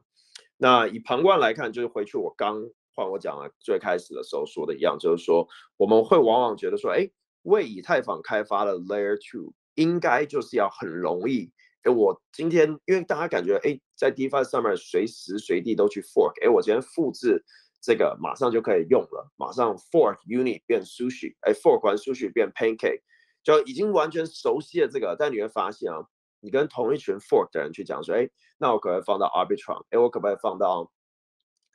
[0.57, 2.63] 那以旁观来看，就是回去我刚
[2.95, 7.11] 换我讲了最开始的时候说的一样，就是说我们会往往觉得说，哎，
[7.43, 9.53] 为以太坊开发的 Layer Two。
[9.75, 11.51] 应该就是要很容易，
[11.85, 17.43] 哎，我今天因为大家感觉，哎，在 DeFi 上面随时随地都去 fork，哎，我今天复制
[17.81, 23.01] 这个马上就可以用了，马上 fork Unit 变 Sushi，哎，fork 完 Sushi 变 Pancake，
[23.43, 25.17] 就已经完全熟悉了这个。
[25.19, 25.99] 但你会发现啊，
[26.41, 28.29] 你跟同一群 fork 的人去讲说，哎，
[28.59, 29.85] 那我可不可以放到 Arbitrum？
[29.91, 30.93] 哎，我可不可以放到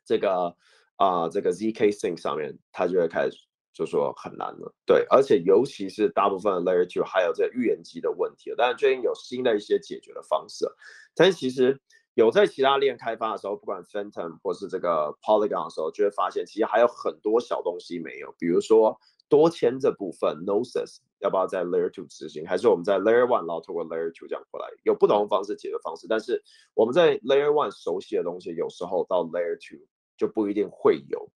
[0.05, 0.55] 这个
[0.95, 2.57] 啊这个 ZK Sync 上面？
[2.71, 3.45] 他就会开始。
[3.73, 10.65] 就说很难了，对，而且尤其是大部分的 Layer Two 还有这预言机的问题，当然最近有新的一些解决的方式，
[11.13, 11.79] 但是其实
[12.15, 27.17] 有在其他链开发的时候，不管 Phantom 或是这个 Polygon 的时候，就会发现其实还有很多小东西没有，比如说多签这部分 Gnosis 要不要在 Layer Two 执行，还是我们在 Layer One 然后通过 Layer Two 这样过来，有不同的方式解决方式，但是我们在
[27.19, 29.85] Layer One 熟悉的东西，有时候到 Layer Two
[30.17, 31.29] 就不一定会有。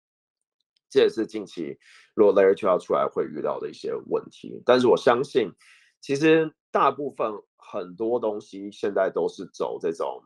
[0.89, 1.79] 这也是近期
[2.13, 4.61] 如果 Layer Two 要出来会遇到的一些问题。
[4.65, 5.51] 但是我相信，
[5.99, 10.23] 其实大部分很多东西现在都是走这种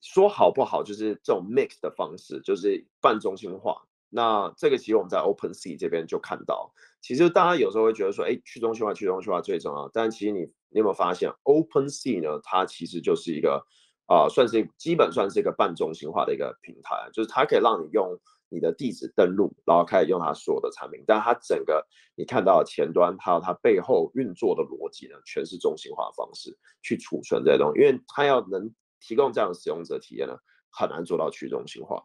[0.00, 3.82] 说好不好，就是这种 mix 的方式，就是半中心化。
[4.10, 9.88] 那这个其实我们在 Open Sea 这边就看到，其实大家有时候会觉得说，哎，去中心化，去中心化最重要。
[9.92, 10.40] 但其实你
[10.70, 12.40] 你有没有发现，Open Sea 呢？
[12.42, 13.64] 它其实就是一个
[14.06, 18.18] 啊，算是基本算是一个半中心化的一个平台，就是它可以让你用
[18.48, 21.04] 你的地址登录，然后开始用它所有的产品。
[21.06, 30.34] 但它整个你看到前端还有它背后运作的逻辑呢，全是中心化方式去储存这些东西，因为它要能提供这样的使用者体验呢，
[30.70, 32.02] 很难做到去中心化。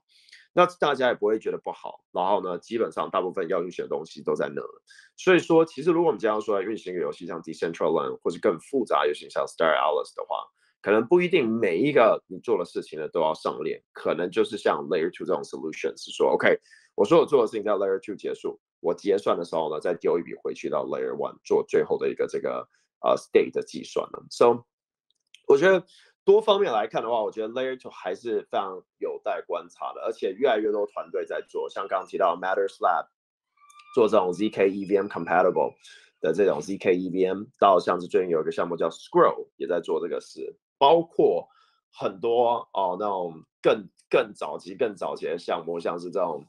[0.56, 4.82] 那大家也不会觉得不好，然后呢，基本上大部分要运行的东西都在那了。
[5.18, 10.38] 所以说，其实如果我们经常说运行一个游戏像 Decentraland 或者更复杂游戏像 Star Atlas 的话，
[10.82, 16.60] 可能不一定每一个你做的事情呢都要上链，可能就是像 Layer Two 这种 solution 是说，OK，
[16.94, 22.70] 我说我做的事情在 Layer Two 结束，我结算的时候呢再丢一笔回去到 Layer One 做最后的一个这个
[23.02, 24.24] 呃 state 的计算了。
[24.30, 24.66] So，
[25.48, 25.84] 我觉得。
[26.26, 33.08] 多方面来看的话，我觉得 Layer Two 还是非常有待观察的，而且越来越多团队在做，像刚刚提到 Matters Lab
[33.94, 35.74] 做这种 zk EVM compatible
[36.22, 41.50] 的这种 zk EVM，到像是最近有一个项目叫 Scroll 也在做这个事，包括
[41.92, 46.46] 很多哦那种更更早期、更早期的项目，像是这种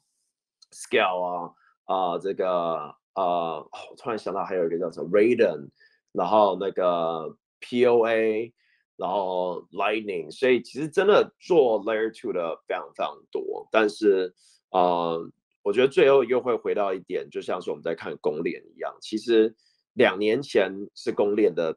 [0.70, 1.52] Scale 啊
[1.87, 5.70] 啊这个呃，我突然想到还有一个叫什么 Raiden，
[6.12, 8.52] 然后那个 POA。
[8.96, 14.33] 然后 Lightning，所以其实真的做 Layer Two 的非常非常多，但是
[14.70, 15.28] 呃，
[15.62, 19.52] 我觉得最后又会回到一点，就像是我们在看公链一样，其实
[19.94, 21.76] 两年前是公链的，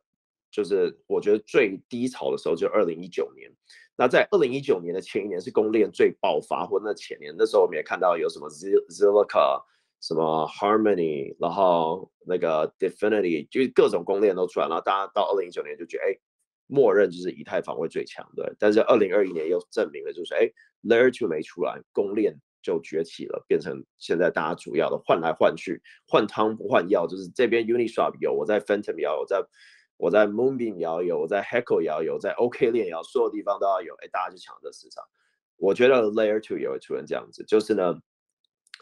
[0.52, 3.52] 就是我觉得最低潮的时候就二零一九年，
[3.96, 9.64] 那在二零一九年的前一年是公链最爆发，或那前年那时候我们也看到有什么 Zilliqa、
[10.02, 16.20] 什么 Harmony，然后那个 Definity，就是各种公链都出来，然后大家到二零一九年就觉得哎。
[16.68, 20.52] 默认就是以太坊会最强的，但是二零二一年又证明了，就是哎
[20.84, 29.42] ，Layer Two 没出来，公链就崛起了，变成现在大家主要的换来换去，换汤不换药，就是这边 Uniswap 有，我在 Phantom 也有，在
[29.96, 35.04] 我在 Moonbeam 也要有，我在 Heckle 也要有，在 OK 链也要，所有地方都要有，哎，大家就抢这市场。
[35.56, 38.00] 我觉得 Layer Two 也会出现这样子，就是呢，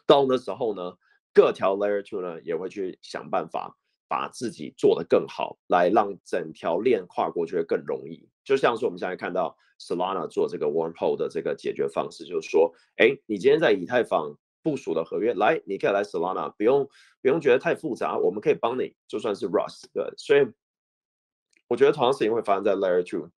[0.07, 0.97] 到那时候呢，
[1.33, 3.77] 各条 Layer Two 呢也会去想办法。
[4.07, 8.29] 把自己做得更好，来让整条链跨过去会更容易。
[8.43, 16.87] 就像是我们现在看到 Solana 做这个 Wormhole 的这个解决方式，就是说，哎，你今天在以太坊部署的合约，来，你可以来 Solana，不用
[17.21, 20.13] 不用觉得太复杂，我们可以帮你，就算是 Rust 对。
[20.17, 20.47] 所以
[21.67, 23.29] 我觉得同样事情会发生在 Layer Two，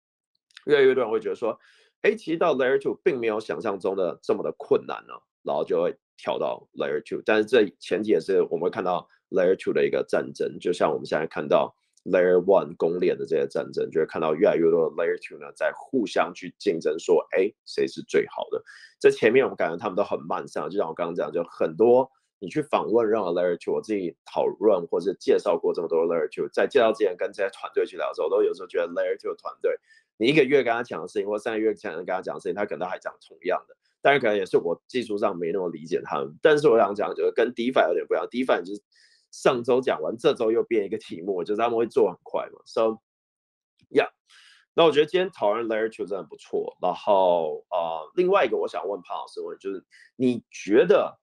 [0.64, 1.58] 越来越多人会觉得说，
[2.02, 7.22] 哎，其实到 Layer Two 并没有想象中的这么的困难呢，然后就会跳到 Layer Two。
[7.24, 9.08] 但是这前提也是我们会看到。
[9.30, 18.62] Layer Two 的一个战争，就像我们现在看到 Layer One 公链的这些战争，就会看到越来越多的 Layer Two 呢在互相去竞争，说哎谁是最好的。
[19.00, 22.08] 在前面我们感觉他们都很慢上，就像我刚刚讲，就很多
[22.38, 29.76] 你去访问任何 Layer Two，我自己讨论或者介绍过这么多 Layer Two，在介绍之前跟这些团队去聊的时候，都有时候觉得 Layer Two 团队，
[30.16, 33.76] 你一个月跟他讲的事情，或三个月前跟他讲的事情，他可能还讲同样的。
[34.00, 38.80] 当然可能也是我技术上没那么理解他们，但是我想讲就是跟 DeFi 有点不一样，DeFi 就是。
[39.36, 42.58] 上周讲完，这周又变一个题目，就是他们会做很快嘛。
[42.64, 44.08] So，yeah，
[44.72, 46.74] 那我觉得今天讨论 Layer Two 真的不错。
[46.80, 49.84] 然后啊，另外一个我想问潘老师问，就是
[50.16, 51.18] 你觉得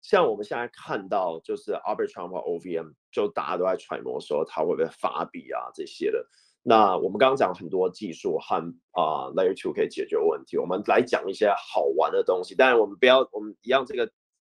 [0.00, 6.24] 像我们现在看到，就是 Arbitrum 和 OVM，就大家都在揣摩说它会不会发币啊这些的。
[6.62, 8.54] 那我们刚刚讲很多技术和
[8.92, 12.54] 啊 Layer Two 可以解决问题，我们来讲一些好玩的东西。
[12.54, 14.08] 当然，我们不要，我们一样这个。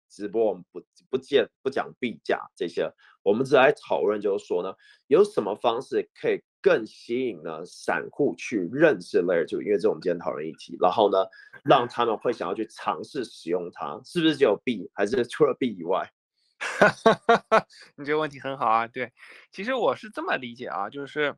[0.09, 0.81] 直播我们不
[1.11, 2.89] 不见不讲币价这些，
[3.27, 4.73] 我们只来讨论，就是说呢，
[5.09, 11.27] 有什么方式可以更吸引呢散户去认识 Layer Two，因为这是我们今天讨论议题，然后呢，
[11.65, 16.09] 让他们会想要去尝试使用它，是不是只有币，还是除了币以外？
[17.99, 19.13] 你这个问题很好啊，对，
[19.51, 21.35] 其实我是这么理解啊，就是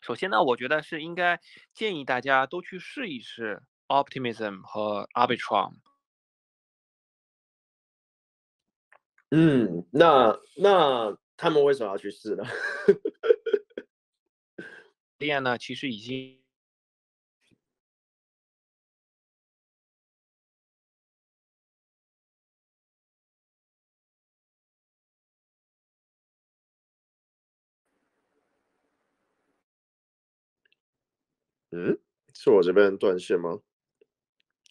[0.00, 1.40] 首先呢，我觉得是应该
[1.74, 5.72] 建议大家都去试一试 Optimism 和 Arbitrum。
[9.32, 12.44] 嗯，那那他们为什么要去试呢？
[15.18, 16.38] 链呢，其实已经，
[31.72, 31.98] 嗯，
[32.34, 33.60] 是我这边断线吗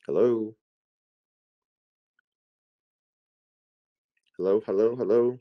[0.08, 0.56] ？Hello。
[4.38, 5.40] Hello，Hello，Hello，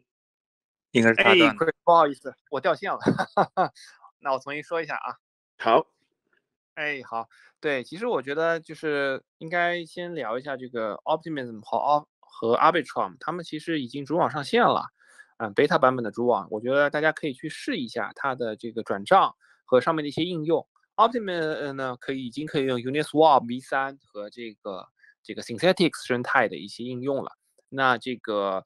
[0.93, 1.35] 应该是哎，
[1.83, 2.99] 不好意思，我掉线了。
[4.21, 5.19] 那我重新说一下啊。
[5.59, 5.87] 好。
[6.75, 7.29] 哎，好。
[7.61, 14.87] 对，其实我觉得就是应该先聊一下这个 Optimism 和和 Arbitrum，他们其实已经主网上线了。
[15.39, 19.35] 嗯，beta 版本的主网，我觉得大家可以去试一下它的这个转账
[19.65, 20.65] 和上面的一些应用。
[20.95, 24.87] Optimism 呢，可以已经可以用 Uniswap v3 和这个
[25.25, 27.33] 这个 Synthetics 生态的一些应用了。
[27.69, 28.63] 那这个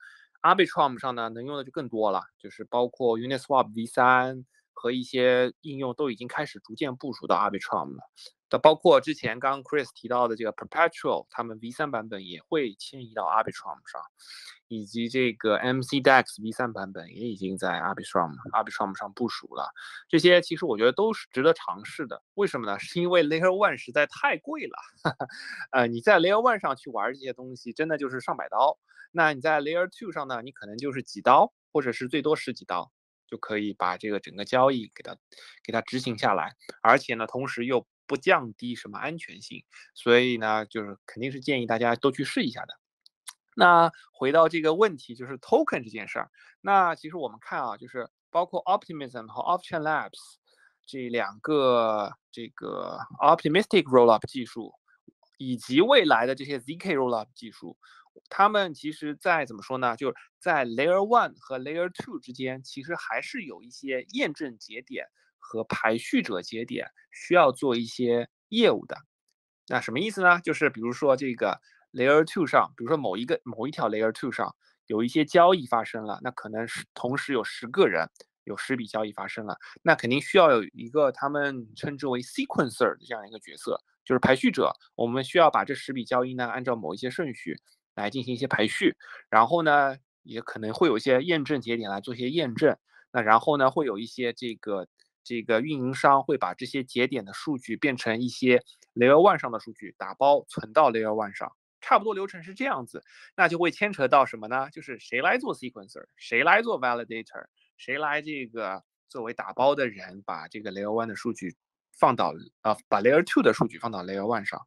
[0.54, 8.02] Arbitrum 上呢，能用的就更多了，就是包括 Uniswap v3 和一些应用都已经开始逐渐部署到 Arbitrum 了。
[8.50, 14.00] 的包括之前刚 Chris 提到的这个 Perpetual，他们 V3 版本也会迁移到 Arbitrum 上，
[14.68, 19.70] 以及这个 MCDEX V3 版本也已经在 Arbitrum Arbitrum 上部署了。
[20.08, 22.22] 这些其实我觉得都是值得尝试的。
[22.34, 22.78] 为什么呢？
[22.80, 24.76] 是因为 Layer One 实在太贵了。
[25.72, 28.78] 呃，你在 Layer One 上去玩这些东西，真的就是上百刀。
[29.12, 32.90] 那你在 Layer Two 上呢，你可能就是几刀，或者是最多十几刀，
[33.26, 35.16] 就可以把这个整个交易给它
[35.64, 39.62] 给它执行下来，而且呢，同时又不降低什么安全性，
[39.94, 42.74] 所以呢，就是肯定是建议大家都去试一下的。
[43.54, 46.30] 那回到这个问题，就是 token 这件事儿。
[46.60, 50.36] 那其实我们看啊，就是包括 Optimism 和 Option Labs
[50.86, 54.72] 这两个这个 Optimistic Rollup 技术，
[55.36, 57.76] 以及未来的这些 zk Rollup 技术，
[58.30, 59.96] 他们其实在怎么说呢？
[59.96, 65.06] 就是在 Layer One 和 Layer Two 之间，其实还是有一些验证节点。
[65.38, 68.96] 和排序者节点需要做一些业务的，
[69.66, 70.40] 那什么意思呢？
[70.40, 71.60] 就是比如说这个
[71.92, 74.54] Layer Two 上，比如说某一个某一条 Layer Two 上
[74.86, 78.08] 有一些交易发生了，那可能是同时有十个人，
[78.44, 84.72] 有十笔交易发生了，那肯定需要有一个他们称之为 Sequencer 的这样一个角色，就是排序者。
[84.94, 87.56] 我们需要把这十笔交易呢按照某一些顺序
[87.94, 88.96] 来进行一些排序，
[89.28, 92.76] 然后呢也可能会有一些验证节点来做一些验证，
[93.12, 94.86] 那然后呢会有一些这个。
[95.28, 98.64] 这个运营商会把这些节点的数据变成一些
[98.94, 101.52] Layer One 上的数据，打包存到 Layer One 上，
[101.82, 103.04] 差不多流程是这样子。
[103.36, 104.70] 那就会牵扯到什么呢？
[104.70, 107.44] 就是谁来做 Sequencer，谁来做 Validator，
[107.76, 111.54] 谁来这个作为打包的人，把这个 Layer One 的数据
[111.92, 114.66] 放到啊，把 Layer Two 的数据放到 Layer One 上。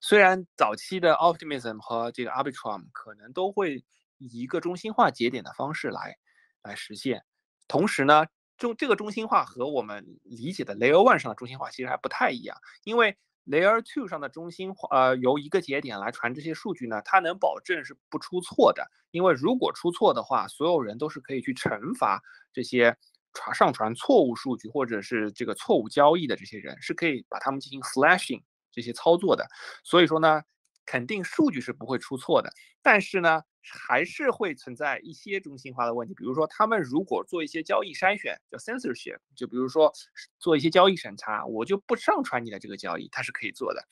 [0.00, 3.84] 虽然早期的 Optimism 和这个 Arbitrum 可能都会
[4.16, 6.16] 以一个中心化节点的方式来
[6.62, 7.26] 来实现，
[7.68, 8.24] 同时呢。
[8.64, 13.14] 中这个中心化和我们理解的 Layer One 上的中心化其实还不太一样，因为
[13.46, 18.90] Layer Two 上的中心化，呃，由一个节点来传这些数据呢，它能保证是不出错的。
[19.10, 22.22] 因为如果出错的话，所有人都是可以去惩罚
[22.54, 22.96] 这些
[23.34, 28.42] 传上传错误数据或者是这个错误交易的这些人，是可以把他们进行 slashing
[28.72, 29.46] 这些操作的。
[29.84, 30.42] 所以说呢。
[30.86, 36.14] 肯定数据是不会出错的，但是呢，还是会存在一些中心化的问题。
[36.14, 39.92] 比如说，他们如果做一些交易筛选，叫 censorship，就比如说
[40.38, 43.82] 做一些交易审查，我就不上传你的这个交易，它是可以做的。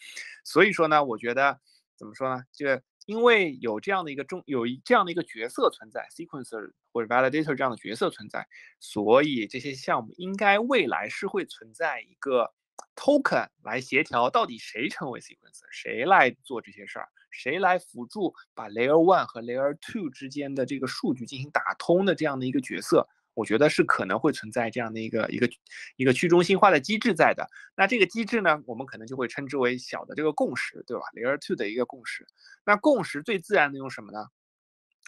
[0.45, 1.59] 所以说呢，我觉得
[1.97, 2.43] 怎么说呢？
[2.53, 2.67] 就
[3.07, 8.47] 因为有这样的一个中有一这样的一个角色存在，sequencer 或者 validator 这样的角色存在，
[8.79, 12.53] 所以这些项目应该未来是会存在一个。
[12.97, 25.49] Token 来协调到底谁成为 sequencer，谁来做这些事儿，谁来辅助把 layer one 和 layer two 之间的这个数据进行打通的这样的一个角色，我觉得是可能会存在这样的一个一个
[25.97, 27.49] 一个去中心化的机制在的。
[27.75, 32.27] 那这个机制呢，我们可能就会称之为小的这个共识，对吧？layer two 的一个共识。
[32.65, 34.27] 那共识最自然的用什么呢？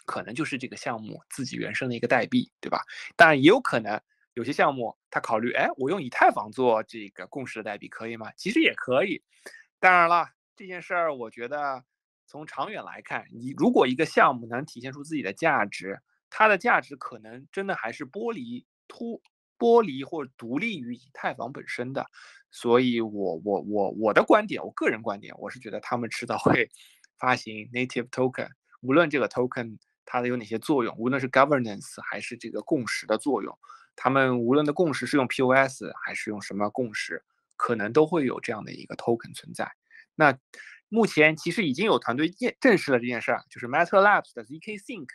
[0.05, 2.83] 可能就是这个项目自己原生的一个代币，对吧？
[3.15, 4.01] 当然也有可能。
[4.35, 8.31] 有些项目他考虑，哎，我用以太坊做这个共识的代币可以吗？
[8.37, 9.21] 其实也可以。
[9.79, 11.83] 当然了，这件事儿我觉得
[12.27, 19.21] 从长远来看，你如果一个项目能体现出自己的价值，它的价值可能真的还是剥离脱
[19.57, 22.05] 剥离或独立于以太坊本身的。
[22.51, 26.69] 所以，我我我我的观点，我个人观点，我是觉得他们迟早会
[27.17, 28.49] 发行 native token，
[28.81, 33.57] 无论这个 token 它的有哪些作用，无论是 governance 还是这个共识的作用。
[33.95, 37.23] 他们无论的共识是用 POS 还是用什么共识，
[37.55, 39.71] 可能都会有这样的一个 token 存在。
[40.15, 40.37] 那
[40.89, 45.07] 目前其实已经有团队验证实了这件事儿，就是 Matter Labs 的 zk Sync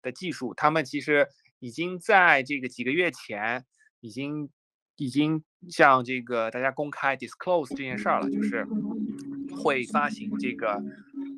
[0.00, 1.28] 的技术，他们其实
[1.58, 3.64] 已经在这个几个月前
[4.00, 4.50] 已经
[4.96, 8.66] 已经向这个大家公开 disclose 这件事儿了，就是
[9.62, 10.82] 会发行这个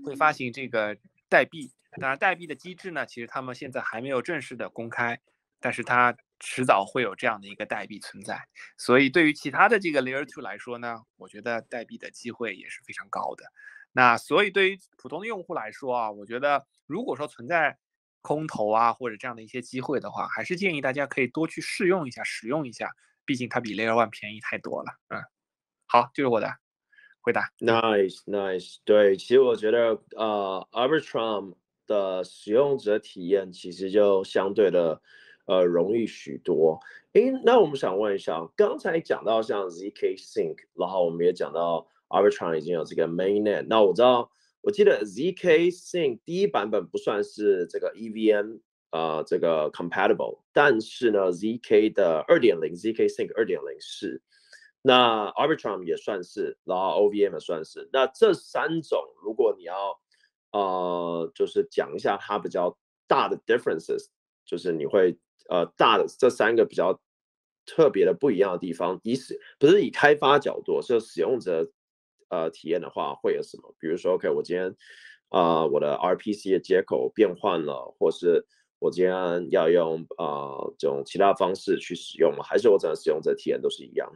[0.05, 0.97] 会发行这个
[1.29, 1.71] 代币。
[2.01, 5.21] 当然，代币的机制呢，其实他们现在还没有正式的公开，
[5.61, 6.17] 但是它。
[6.41, 8.41] 迟早会有这样的一个代币存在，
[8.77, 13.45] 所以对于其他的这个 Layer Two 来说呢，我觉得代币的机会也是非常高的。
[13.93, 17.79] 那所以对于普通的用户来说啊，我觉得如果说存在
[18.23, 22.91] 空投啊或者这样的一些机会的话，还是建议大家可以多去试用一下、使用一下，
[23.25, 24.93] 毕竟它比 Layer One 便宜太多了。
[25.09, 25.23] 嗯，
[25.87, 26.51] 好，就是我的
[27.21, 27.51] 回答。
[27.61, 28.79] Nice, nice。
[28.85, 31.55] 对，其实我觉得呃，Arbitrum
[31.87, 35.01] 的使用者体验其实就相对的
[35.47, 36.81] 呃容易许多。
[37.13, 43.67] 诶，那我们想问一下，刚才讲到像 zk Sync，然后我们也讲到 Arbitrum 已经有这个 Mainnet。
[43.69, 44.31] 那我知道，
[44.63, 54.23] 我记得 zk Sync 第一版本不算是这个 EVM 呃这个 compatible，但是呢，zk 的二点零 zk Sync 二点零是。
[54.87, 57.89] 那 Arbitrum 也算是，然后 OVM 也算是。
[57.91, 59.99] 那这三种，如果你要
[60.53, 62.77] 呃，就是讲一下它比较
[63.07, 64.09] 大的 differences，
[64.45, 65.19] 就是你会
[65.49, 67.01] 呃大的这三个比较
[67.67, 71.71] 特别的不一样的地方，以使不是以开发角度，是使用者
[72.29, 73.75] 呃体验的话会有什么？
[73.79, 74.75] 比如说，OK，我今天
[75.31, 78.47] 啊、我的 RPC 的接口变换了，或是
[78.79, 82.45] 我今天要用呃这种其他方式去使用吗？
[82.45, 84.13] 还是我整个使用者体验都是一样？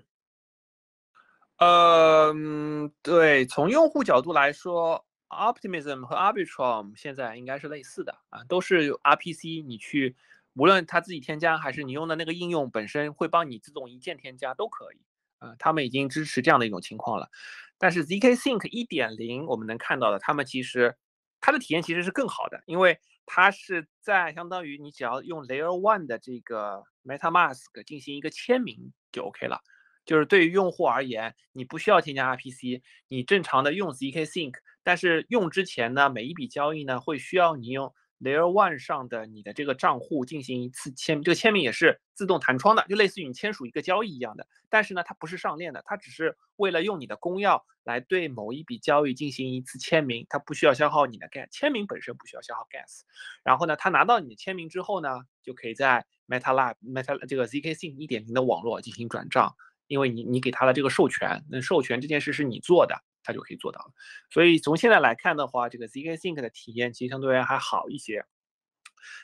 [1.60, 10.14] 嗯对，从用户角度来说，Optimism 和 Arbitrum 现在应该是类似的啊，都是 RPC，你去
[10.58, 14.98] 无论它自己添加还是你用的那个应用本身会帮你自动一键添加都可以
[15.38, 17.30] 啊，他们已经支持这样的一种情况了。
[17.78, 20.96] 但是 zk Sync 一点零我们能看到的，他们其实
[21.40, 29.60] 它的体验其实是更好的，因为它是在相当于你只要用 Layer One 的这个 MetaMask 进行一个签名就 OK 了。
[30.04, 44.46] 就是对于用户而言，你不需要添加 RPC，你正常的用 zk Sync，但是用之前呢，每一笔交易呢会需要你用 Layer One 上的你的这个账户进行一次签，这个签名也是自动弹窗的，就类似于你签署一个交易一样的。
[44.68, 53.02] 但是呢，它不是上链的，它只是为了用你的公钥来对某一笔交易进行一次签名，它不需要消耗你的 gas，签名本身不需要消耗 gas。
[53.44, 59.54] 然后呢，它拿到你的签名之后呢，就可以在 MetaLab Meta 这个 zk Sync 一点零的网络进行转账。
[59.86, 62.94] 因为你你给他了这个授权，那授权这件事是你做的，
[63.28, 63.92] 他就可以做到了。
[64.30, 68.24] 所以从现在来看的话，这个 zk Sync 的体验其实相对还好一些。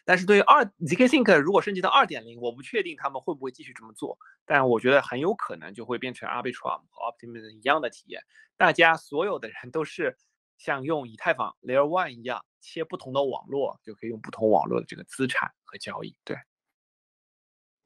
[0.04, 8.20] 但是对于二 zk Sync 如果升级到二点零，我不确定他们会不会继续这么做，但我觉得很有可能就会变成 Arbitrum 和 Optimism 一样的体验，
[8.58, 10.18] 大家所有的人都是
[10.58, 16.14] 像用以太坊 Layer One 一样切不同的网络，就可以用不同网络的这个资产和交易。
[16.24, 16.36] 对。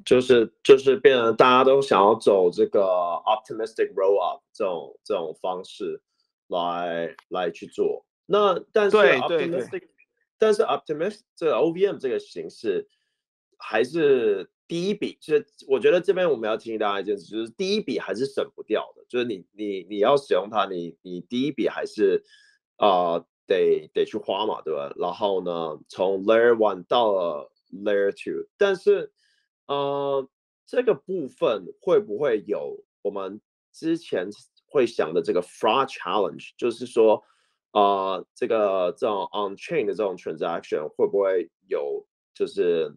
[0.04, 2.80] 就是就是变成大家都想要走这个
[3.26, 6.00] optimistic roll up 这种这种方式
[6.48, 8.04] 来来去做。
[8.26, 8.96] 那但是
[10.38, 12.88] 但是 optimistic 这个 OVM 这个形式
[13.56, 22.24] 还是第一笔，就是我觉得这边我们要提醒大家一件事，就是第一笔还是省不掉的，就是你你你要使用它，你你第一笔还是
[22.76, 24.92] 啊、呃得得去花嘛，对吧？
[24.98, 29.10] 然后呢，从 Layer One 到了 Layer Two，但是
[29.66, 30.28] 呃，
[30.66, 33.40] 这个部分会不会有我们
[33.72, 34.28] 之前
[34.68, 36.50] 会想的这个 fraud challenge？
[36.56, 37.22] 就是说，
[37.72, 42.06] 呃，这个这种 on chain 的这种 transaction 会不会有？
[42.34, 42.94] 就是，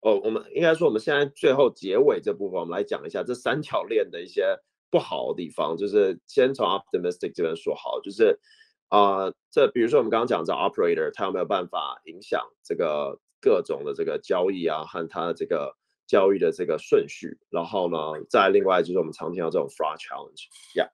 [0.00, 4.58] 哦，我们应该说我们现在最后结尾这部分，我们来讲一下这三条链的一些
[4.90, 5.76] 不好的地方。
[5.76, 8.40] 就是先从 optimistic 这边说好，就是
[8.88, 15.76] 啊、这比如说我们刚刚讲这 operator，它有没有办法影响这个各种的这个交易啊，和它的这个
[16.08, 17.38] 交易的这个顺序？
[17.50, 17.96] 然后呢，
[18.28, 20.88] 再另外就是我们常听到这种 fraud challenge，yeah。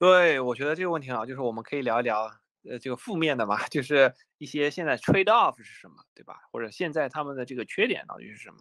[0.00, 2.24] 对，我觉得这个问题很好，就是我们可以聊一聊，
[2.68, 6.40] 呃，这个负面的嘛， 就是一些现在 trade off 是什么，对吧？
[6.52, 8.58] 或者现在他们的这个缺点到底是什么？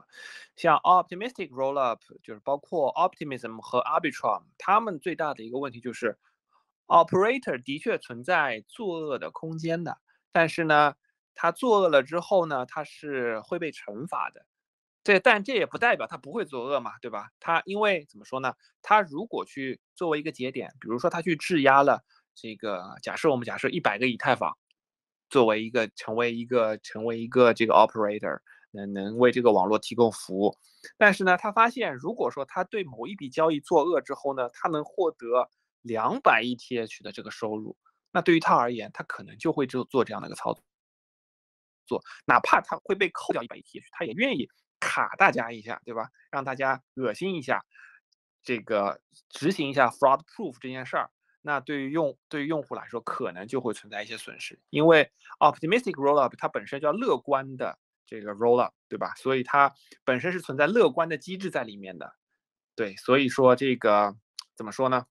[0.55, 6.17] 像 optimistic roll up，就是包括 optimism 和 arbitrum，他们最大的一个问题就是
[6.87, 9.97] ，operator 的确存在作恶的空间的，
[10.31, 10.93] 但是呢，
[11.33, 14.45] 他作恶了之后呢，他是会被惩罚的。
[15.05, 17.29] 这但这也不代表他不会作恶嘛，对吧？
[17.39, 18.55] 他因为怎么说呢？
[18.81, 22.03] 他如果去作为一个节点，比如说他去质押了
[22.33, 24.57] 这个，假设我们假设一百个以太坊，
[25.29, 28.39] 作为一个成为一个成为一个这个 operator，
[28.71, 30.57] 能能为这个网络提供服务。
[30.97, 35.47] 但是呢，他发现如果说他对某一笔交易作恶之后呢，他能获得
[35.83, 37.77] 两百 ETH 的这个收入，
[38.11, 40.63] 那对于他而言，他可能就会做做这样的一个操作，
[41.85, 44.49] 做哪怕他会被扣掉一百 ETH，他也愿意。
[44.79, 46.09] 卡大家一下，对吧？
[46.31, 47.65] 让大家恶心一下，
[48.43, 51.09] 这个执行一下 fraud proof 这件事儿，
[51.41, 59.13] 那对于用对于用户来说，可能就会存在一些损失，因为 optimistic rollup 它本身叫乐观的这个 rollup，对吧？
[59.15, 59.73] 所以它
[60.03, 62.13] 本身是存在乐观的机制在里面的，
[62.75, 64.15] 对，所以说这个
[64.55, 65.05] 怎么说呢？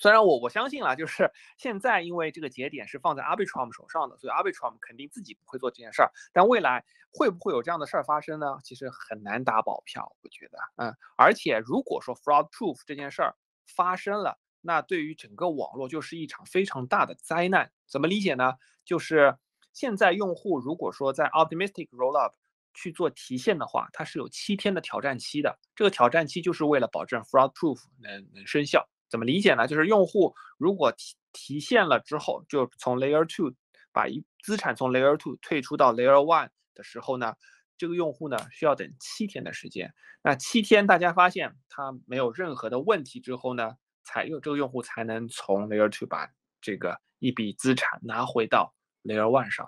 [0.00, 6.12] 虽然我我相信了，就是现在因为这个节点是放在 Arbitrum 手上的，所以 Arbitrum 肯定自己不会做这件事儿。
[6.32, 8.58] 但未来会不会有这样的事儿发生呢？
[8.62, 10.94] 其实很难打保票，我觉得，嗯。
[11.16, 13.34] 而且如果说 fraud proof 这件事儿
[13.66, 17.72] 发生了，那对于整个网络就是一场非常大的灾难。
[17.88, 18.52] 怎么理解呢？
[18.84, 19.36] 就是
[19.72, 22.34] 现在用户如果说在 optimistic rollup
[22.72, 25.58] 去做提现的话，它是有七天的挑战期的。
[25.74, 28.88] 这个挑战期就是为了保证 fraud proof 能能生效。
[29.08, 29.66] 怎么理解呢？
[29.66, 33.54] 就是用户如果提提现了之后，就从 Layer Two
[33.92, 37.34] 把一资产从 Layer Two 退出到 Layer One 的时候呢，
[37.76, 39.92] 这个用户呢需要等七天的时间。
[40.22, 46.28] 那七天大家发现他没有任何的问题之后呢，才有这个用户才能从 Layer Two 把
[46.60, 49.66] 这个一笔资产拿回到 Layer One 上。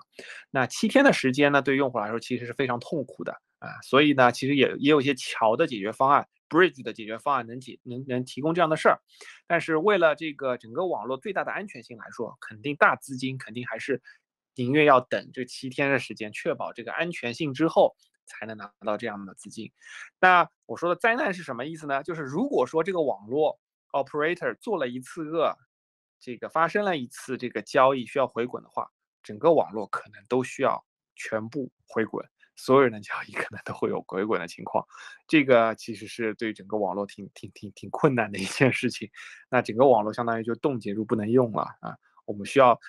[0.49, 3.69] 那七天的时间呢，对用户来说其实是非常痛苦的啊。
[3.83, 6.27] 所以呢，其实也也有一些桥的解决方案。
[6.51, 8.99] Bridge 的解决方案能解能能提供这样的事儿，
[9.47, 14.01] 但是为了这个整个网络最大的安全性来说，肯定大资金肯定还是
[14.55, 17.95] 宁愿要等这七天的时间，确保这个安全性之后，
[18.25, 19.71] 才能拿到这样的资金。
[20.19, 22.03] 那我说的灾难是什么意思呢？
[22.03, 23.57] 就是如果说这个网络
[23.93, 25.57] operator 做了一次恶，
[26.19, 28.89] 这个发生了一次这个交易需要回滚的话，
[29.23, 30.85] 整个网络可能都需要
[31.15, 32.25] 全部回滚。
[32.61, 34.85] 所有人的交易可能都会有回滚的情况，
[35.27, 39.09] 这个其实是对整个网络挺挺挺挺困难的一件事情。
[39.49, 41.97] 那整个网络相当于就冻结住不能用了啊！
[42.25, 42.79] 我们需要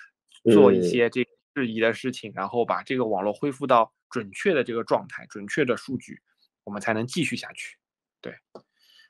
[0.51, 6.21] 做一些这质疑的事情，然后把这个网络恢复到准确的这个状态、准确的数据，
[6.63, 7.75] 我们才能继续下去。
[8.21, 8.35] 对，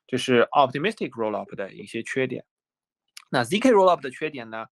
[0.07, 2.45] 这是 optimistic rollup 的一些缺点。
[3.29, 4.67] 那 zk rollup 的缺点呢？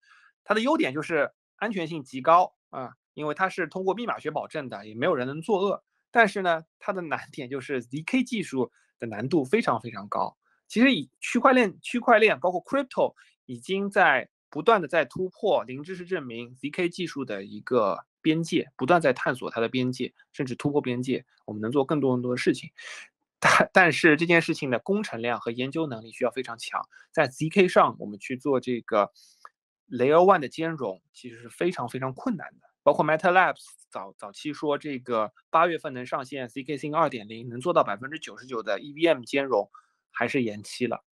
[0.46, 2.94] 它的优点就是安全性极高啊。
[3.14, 5.84] 因为它是通过密码学保证的，也没有人能作恶。
[6.12, 10.38] 但是呢，它的难点就是 zk 技术的难度非常非常高。
[10.68, 13.14] 其实以区块链、区块链包括 crypto
[13.46, 21.26] 已经在不断的在突破零知识证明 zk 技术的一个边界，不断在探索它的边界，甚至突破边界。
[21.46, 22.70] 我们能做更多更多的事情。
[23.40, 26.82] 但但是这件事情的工程量和研究能力需要非常强。
[27.12, 29.12] 在 zk 上，我们去做这个
[29.90, 32.71] layer one 的兼容，其实是非常非常困难的。
[32.84, 39.70] 包括 Meta Labs 早早期说这个八月份能上线 zk Sync 二点零，能做到百分之九十九的 EVM 兼容，
[40.12, 41.04] 还是延期了，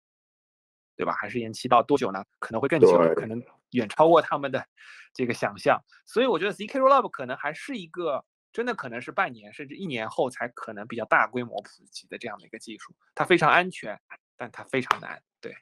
[0.96, 1.14] 对吧？
[1.14, 2.26] 还是延期到多久呢？
[2.40, 4.66] 可能会更久，可能远超过他们的
[5.14, 5.84] 这个想象。
[6.06, 12.96] 所以我觉得 zk Rollup 可能还是一个真的可能是半年甚至一年后才可能比较大规模普及的这样的一个技术。
[13.14, 14.00] 它非常安全，
[14.36, 15.22] 但它非常难。
[15.40, 15.54] 对，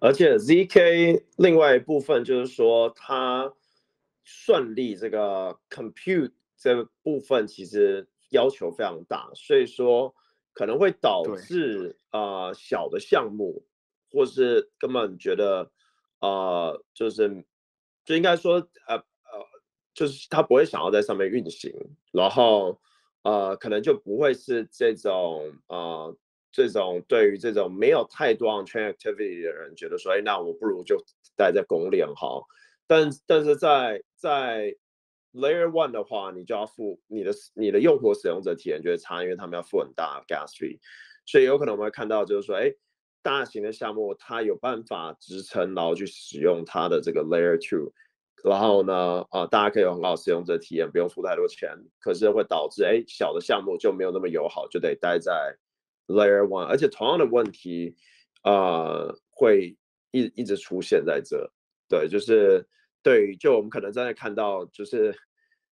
[0.00, 3.52] 而且 zk 另外一部分就是说它。
[4.32, 10.14] 顺利这个 compute 这部分其实要求非常大，所以说
[10.52, 13.64] 可能会导致啊小的项目，
[14.12, 15.72] 或是根本觉得
[16.20, 17.44] 啊就是
[18.04, 18.54] 就应该说
[18.86, 19.04] 呃呃
[19.92, 21.74] 就是他不会想要在上面运行，
[22.12, 22.80] 然后
[23.22, 26.16] 呃可能就不会是这种呃
[26.52, 31.04] 这种对于这种没有太多 on chain activity 的人觉得说，哎那我不如就
[31.36, 32.46] 待在公链好。
[32.86, 34.76] 但但是在在
[35.32, 40.78] Layer One 的话，你就要付你的你的用户使用者体验就会差，因为他们要付很大 gas fee，
[41.24, 42.70] 所以有可能我们会看到就是说，哎，
[43.22, 47.92] 大型的项目它有办法支撑，然后去使用它的这个 Layer Two，
[48.44, 55.56] 然后呢，啊，大家可以有很好使用者体验，不用付太多钱，可是会导致哎小的项目就没有那么友好，就得待在
[56.08, 57.96] Layer One，而且同样的问题
[58.42, 59.78] 啊会
[60.10, 61.50] 一一直出现在这，
[61.88, 62.66] 对，就是。
[63.02, 65.14] 对，就我们可能真的看到，就是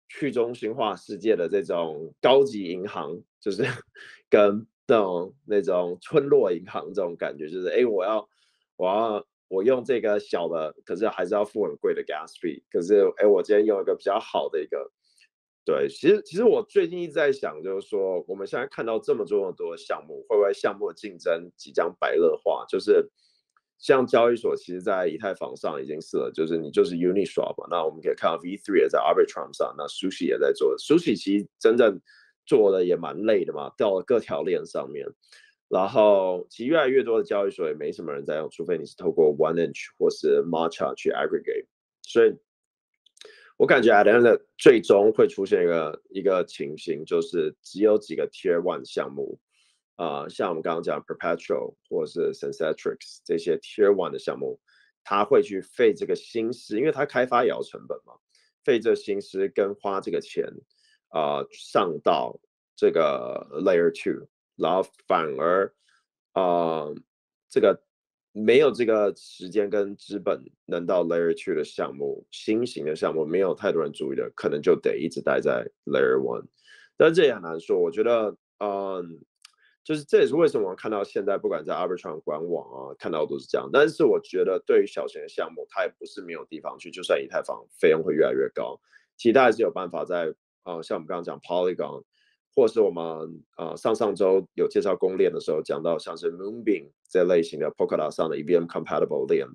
[0.08, 3.62] 去中心化世界的这种高级银行，就是
[4.30, 8.26] 跟那种那种村落银行这种感觉，就是哎，我要
[8.76, 12.62] 我要我用这个小的，可是还是要付很贵的 gas fee。
[12.70, 14.90] 可是哎，我今天用一个比较好的一个，
[15.66, 22.64] 对，其实其实我最近一直在想，就是说我们现在看到这么多多项目，会不会项目的竞争即将白热化？
[22.66, 23.10] 就是。
[23.78, 27.68] 像交易所，其实，在以太坊上已经是了，就是你就是 Uniswap 嘛。
[27.70, 30.76] 那我们可以看到 V3 也在 Arbitrum 上，那 Sushi 也在做。
[30.76, 32.00] Sushi 其实真正
[32.44, 35.06] 做的也蛮累的嘛，掉了各条链上面。
[35.68, 41.66] 然后，其实越来越多的交易所也没什么人在用，除非你是透过 OneInch 或是 Matcha 去 aggregate。
[42.02, 42.34] 所以，
[43.58, 49.38] 我感觉 at end 最终会出现一个一个情形，就是只有几个 Tier One 项目。
[49.98, 54.60] 啊，像我们刚刚讲 Perpetual 或是 Synthetrix 这些 Tier One 的项目，
[55.02, 58.14] 他会去费这个心思，因为他开发也要成本嘛，
[58.62, 60.46] 费这心思跟花这个钱
[61.08, 62.38] 啊，上到
[62.76, 65.74] 这个 Layer Two，然后反而
[66.30, 66.86] 啊，
[67.48, 67.82] 这个
[68.30, 76.46] 没有这个时间跟资本能到 Layer Two 的项目，新型的项目没有太多人注意的，可能就得一直待在 Layer One。
[76.96, 79.20] 但这也很难说，我觉得，嗯，
[79.88, 83.70] 就是这也是为什么我看到现在不管在 Arbitrum 官网啊，看到都是这样。
[83.72, 88.78] 但是我觉得对于小型的项目，它也不是没有地方去，就算以太坊费用会越来越高，
[89.16, 90.34] 其他还是有办法在，
[90.64, 92.04] 呃，像我们刚刚讲 Polygon。
[92.54, 99.46] 或是我们呃上上周有介绍公链的时候讲到，像是 Moonbeam 这类型的 Polkadot 上的 EVM compatible 链，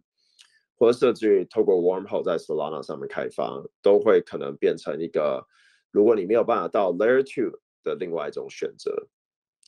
[0.78, 5.46] 或者甚至于透过 Wormhole 在 Solana 上面开发，都会可能变成一个，
[5.92, 9.10] 如果你没有办法到 Layer Two 的另外一种选择。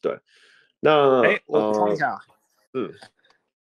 [0.01, 0.17] 对，
[0.79, 2.19] 那哎，我补充一下，
[2.73, 2.91] 嗯，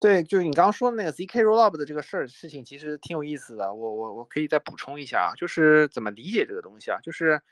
[0.01, 3.75] 对，就是你刚刚说的那个 zk rollup 的这个事儿事情，其实挺有意思的。
[3.75, 7.43] 我我我可以再补充一下啊，就是怎么理解这个东西啊，就是。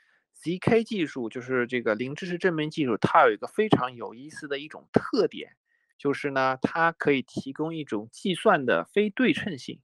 [0.43, 5.51] zk 技术就是这个零知识证明技术，它有一个非常有意思的一种特点，
[5.99, 9.81] 就是呢，它可以提供一种计算的非对称性。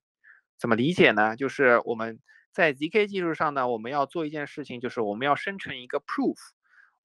[0.58, 1.36] 怎么理解呢？
[1.36, 2.20] 就是我们
[2.52, 6.38] 在 zk 技术上呢，我们要做一件事情，就是我们要生成一个 proof，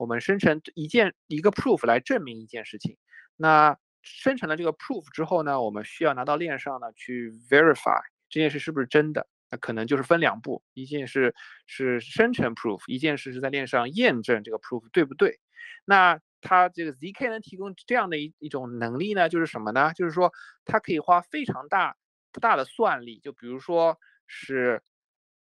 [0.02, 2.96] 我们生成一件一个 proof 来证明一件事情。
[3.36, 9.28] 那生成了这个 proof 之后呢，我们需要拿到链上呢去 verify 这件事是不是真的。
[9.48, 11.36] 那可能就是分两步，一件事
[11.68, 15.38] 是生成 proof，一件事是在链上验证这个 proof 对不对。
[15.84, 19.28] 那它这个 zk 能提供这样的一一种能力呢？
[19.28, 19.92] 就是什么呢？
[19.94, 20.32] 就是说
[20.64, 21.96] 它可以花非常大
[22.32, 24.82] 不大的算力，就比如说是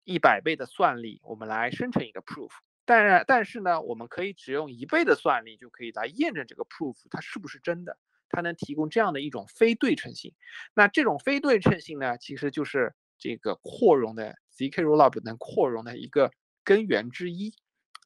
[0.03, 2.51] 一百倍的算力，我们来生成一个 proof。
[2.99, 7.97] 但但是呢，我们可以只用一倍的算力就可以来验证这个 proof 它是不是真的。
[8.29, 10.33] 它能提供这样的一种非对称性。
[10.73, 12.93] 那这种非对称性呢，其实就是。
[13.23, 16.31] 这个扩容的 zk rollup 能扩容的一个
[16.63, 17.53] 根源之一，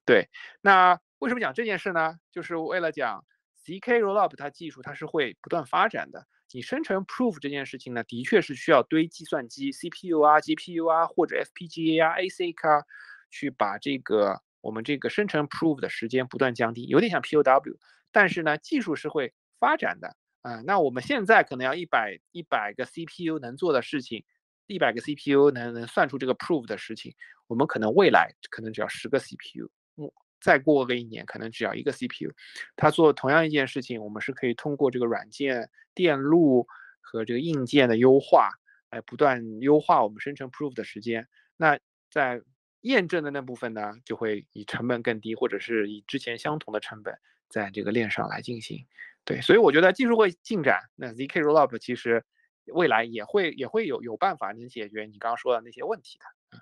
[0.06, 0.28] 对。
[0.60, 2.20] 那为什么讲这件事呢？
[2.34, 3.24] 就是为了讲
[3.64, 6.28] zk rollup 它技术它是会不断发展的。
[6.52, 12.84] 你生成 proof 这件事情呢，的确是需要堆计算机 CPU 啊、GPU 啊或者 FPGA 啊、ASIC 啊，
[13.32, 17.78] 去把这个我们这个生成 proof 的时间不断降低，有点像 POW。
[18.12, 20.62] 但是呢，技术是会发展的啊。
[20.66, 24.26] 那我们现在可能要一百一百个 CPU 能做的事情。
[24.68, 27.14] 一百个 CPU 能能算出这个 proof 的事情，
[27.46, 30.10] 我们可能未来可能只要十个 CPU，嗯，
[30.42, 32.32] 再过个一年可能只要一个 CPU，
[32.76, 36.66] 它做同样一件事情，我们是可以通过这个软件电路
[37.00, 38.50] 和这个硬件的优化，
[38.90, 41.28] 来不断优化我们生成 proof 的时间。
[41.58, 41.78] 那
[42.10, 42.42] 在
[42.86, 47.20] 验证的那部分呢，就会以成本更低，或者是以之前相同的成本
[47.50, 48.86] 在这个链上来进行。
[49.24, 50.90] 对，所以我觉得技术会进展。
[50.96, 52.24] 那 zk rollup 其实。
[52.74, 56.58] 未来也会也会有有办法能解决你刚刚说的那些问题的，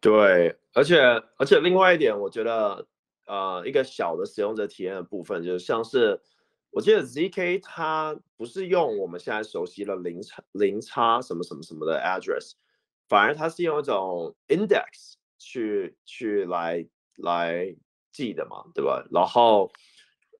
[0.00, 1.00] 对，而且
[1.38, 2.86] 而且另外一点，我觉得
[3.26, 6.20] 呃一个小的使用者体验的部分，就是像是
[6.70, 12.52] 我记得 zk 它不是用我们现在熟悉的零差零差什么什么什么的 address，
[13.08, 16.86] 反而它是用一种 index 去去来
[17.16, 17.76] 来
[18.12, 19.06] 记的嘛，对吧？
[19.10, 19.70] 然后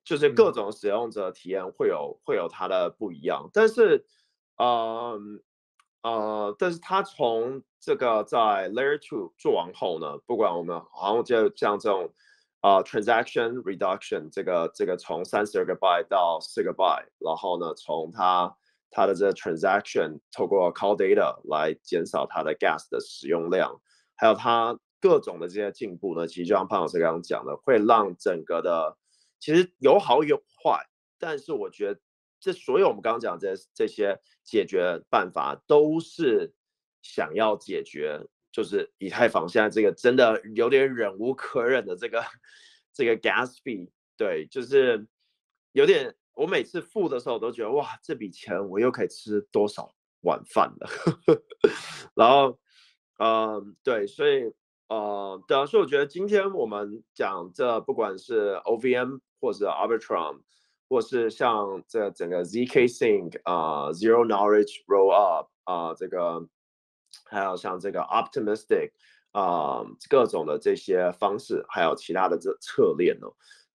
[0.04, 4.06] 就是各种使用者体验会有会有它的不一样，但是。
[4.58, 5.20] 呃
[6.00, 12.10] 呃，但是它从这个在 Layer Two 做完后呢，不管我们好像就像这种
[12.62, 18.56] 啊 Transaction Reduction 这个这个从三十二个 byte 到四个 byte，然后呢从它
[18.90, 23.80] 它的这个 Transaction 透过 Call Data 来减少它的 Gas 的使用量，
[24.14, 28.96] 还有它各种的这些进步呢，其实就像潘老师刚刚讲的，会让整个的
[29.38, 30.86] 其实有好有坏，
[31.18, 32.00] 但是我觉得。
[32.38, 36.54] 这所有我们刚刚讲这这些解决办法，都是
[37.00, 38.20] 想要解决，
[38.52, 42.22] 就是以太坊现在这个真的有点忍无可忍的这个
[42.92, 45.08] 这个 gas fee，对，就是
[45.72, 50.88] 有点，我每次付的时候都觉得哇，这笔钱我又可以吃多少晚饭了。
[52.14, 52.56] 然后，
[53.18, 54.52] 嗯，对，所以，
[54.88, 60.42] 呃，对啊，所以我觉得今天我们讲这不管是 OVM 或者 Arbitrum。
[60.88, 66.46] 或是像这整个 zk sync 啊，zero knowledge roll up 啊，这个
[67.24, 68.92] 还有像这个 optimistic
[69.32, 73.26] 啊，各种的这些方式，还有其他的这策略呢，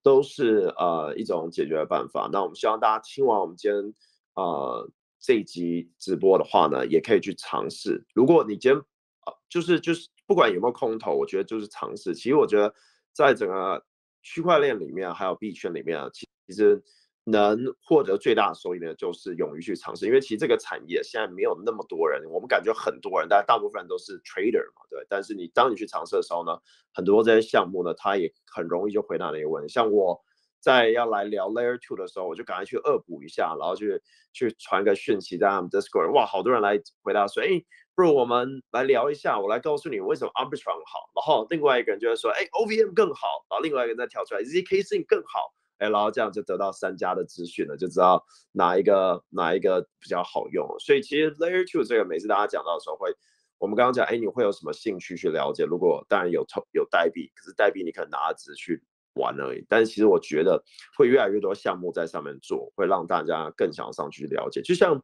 [0.04, 2.30] 都是呃一种解决的办法。
[2.32, 3.94] 那我们希望大家听完我们今天
[4.36, 4.90] 呃
[5.20, 8.06] 这一集直播的话呢，也可以去尝试。
[8.14, 12.14] 如果你今天呃，就是就是不管有没有空投，我觉得就是尝试。
[12.16, 12.74] 其实我觉得
[13.14, 13.84] 在整个
[14.22, 16.84] 区块链里面，还有币圈里面啊，其实。
[17.24, 25.06] 能获得最大的收益呢，就是勇于去尝试，因为其实这个产业现在没有那么多人，我们感觉很多人，但大部分人都是 trader 嘛，对。
[25.08, 26.58] 但是你当你去尝试的时候呢，
[26.94, 29.72] 很多这些项目呢，它也很容易就回答那个问题。
[29.72, 30.20] 像我
[30.60, 34.02] 在要来聊 Layer Two 的时候，我就赶快去恶补一下，然后去
[34.34, 37.64] 去传个讯息在他们 Discord，哇，好多人来回答说，哎，
[37.96, 45.54] 不如我们来聊一下，我来告诉你为什么 Arbitrum 好，然后另外一个人就会说，哎，OVM 更好，然后另外一个人再跳出来，ZK Sync 更好。
[45.82, 50.68] 哎，然后这样就得到三家的资讯了，就知道哪一个哪一个比较好用。
[50.80, 53.12] 所以其实 Layer Two 这个每次大家讲到的时候，会
[53.58, 55.64] 我们刚刚讲，哎，你会有什么兴趣去了解？
[55.66, 59.66] 如果当然有投有代币，可是代币你可能拿只去玩而已。
[59.68, 60.64] 但是其实我觉得
[60.96, 64.62] 会越来越多项目在上面做，会让大家更想上去了解。
[64.62, 65.04] 就像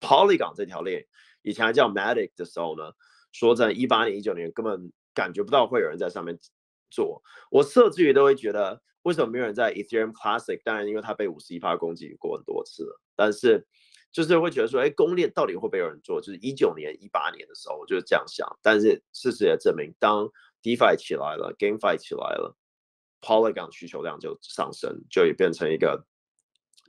[0.00, 1.04] Polygon 这条链，
[1.42, 2.92] 以前还叫 Matic 的时候呢，
[3.30, 6.38] 说在一八年、一九年根本感觉不到会有人在上面
[6.90, 8.80] 做，我甚至于都会觉得。
[9.02, 10.60] 为什么没有人在 Ethereum Classic？
[10.64, 13.00] 当然，因为它被五十一发攻击过很多次了。
[13.16, 13.66] 但是，
[14.12, 16.20] 就是会觉得说，哎，公链到底会不会有人做？
[16.20, 18.46] 就是一九年、一八年的时候，我就是这样想。
[18.62, 20.30] 但是事实也证明，当
[20.62, 22.56] DeFi 起来了，GameFi 起来了
[23.20, 26.06] ，Polygon 需求量就上升，就也变成一个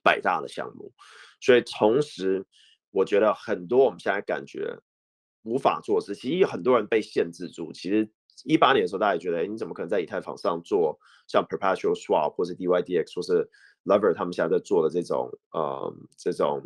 [0.04, 0.94] 百大的项目。
[1.42, 2.46] 所以，同时，
[2.92, 4.78] 我觉得很多我们现在感觉
[5.42, 7.74] 无法做事，其实有很多人被限制住。
[7.74, 8.12] 其实。
[8.46, 13.50] 一八年的时候，大家也觉得，你怎么可能在以太坊上做像 perpetual swap 或是 DYDX 或是
[13.86, 16.62] Lever 他们现在在做的这种呃这种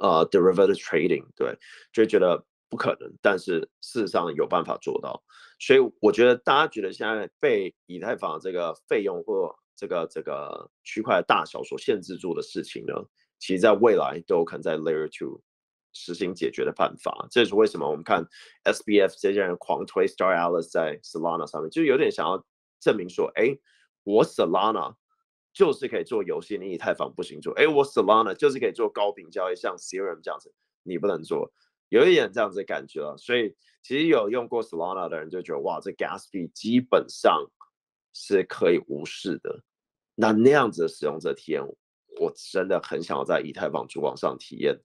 [0.00, 1.24] 呃 derivative trading？
[1.34, 1.58] 对，
[1.92, 3.12] 就觉得不可能。
[3.22, 5.22] 但是事实上有办法做到。
[5.60, 12.94] 所以我觉得大家觉得现在被以太坊这个费用或这个这个区块的大小所限制住的事情呢，
[13.38, 15.40] 其实在未来都有可能在 Layer Two。
[15.98, 17.90] 实行解决的办法，这是为什么？
[17.90, 18.24] 我们看
[18.62, 22.44] SBF 这些人狂推 Star Alice 在 Solana 上面，就有点想要
[22.78, 23.58] 证明说，哎，
[24.04, 24.94] 我 Solana
[25.52, 27.52] 就是可以做游戏，你以太坊不行做。
[27.54, 31.52] 哎，我 Solana 就是可以做高频交易，像 Serum 这样子，你不能做，
[31.88, 33.16] 有一点这样子的感觉了。
[33.18, 37.44] 所以其实有用过 Solana 的人就觉得，哇，这 Gas 币基本上
[38.14, 39.64] 是可以无视的。
[40.14, 41.60] 那那样子的使用者体验，
[42.20, 44.78] 我真的很想要在以太坊主网上体验。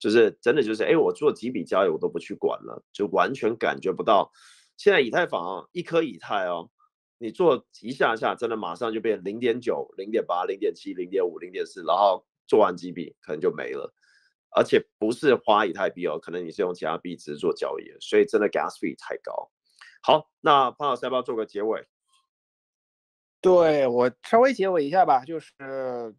[0.00, 4.32] 就是真的，就是哎，我做几笔交易我都不去管了，就完全感觉不到。
[4.78, 6.70] 现在以太坊一颗以太哦，
[7.18, 13.92] 你做一下下，真的马上就变零点九、零点八、零点七、零点五、零点四，然后做完几笔可能就没了，
[14.56, 19.50] 而且不是花以太币哦，可能你是用其他币值做交易，所以真的 gas fee 太高。
[20.02, 21.86] 好，那潘老师要不要做个结尾？
[23.42, 25.54] 对我稍微结尾一下吧，就是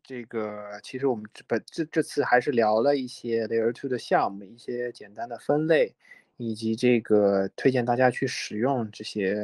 [0.03, 5.93] 这个，其实我们这本这这次还是聊了一些 Layer Two 的项目，一些简单的分类，
[6.37, 9.35] 以及这个推荐大家去使用这些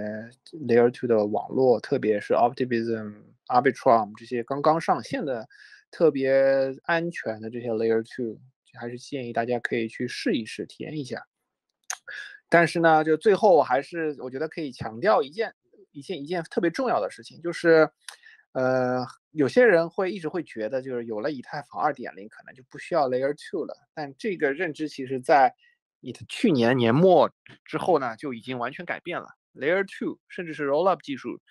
[0.53, 3.13] Layer Two 的网络，特别是 Optimism、
[3.45, 5.47] Arbitrum 这些刚刚上线的
[5.91, 8.39] 特别安全的这些 Layer Two，
[8.73, 11.27] 还是建议大家可以去试一试，体验一下。
[12.49, 15.53] 但是呢，就最后我还是我觉得可以强调一件。
[15.97, 17.89] 一件一件特别重要的事情，就是，
[18.51, 23.75] 呃，有些人会一直会觉得，就是有了以太坊二点零，可能就不需要 Layer Two 了。
[23.95, 25.55] 但这个认知其实，在
[26.01, 27.31] 以去年年末
[27.65, 29.29] 之后呢，就已经完全改变了。
[29.55, 31.41] Layer Two 甚至是 Rollup 技术，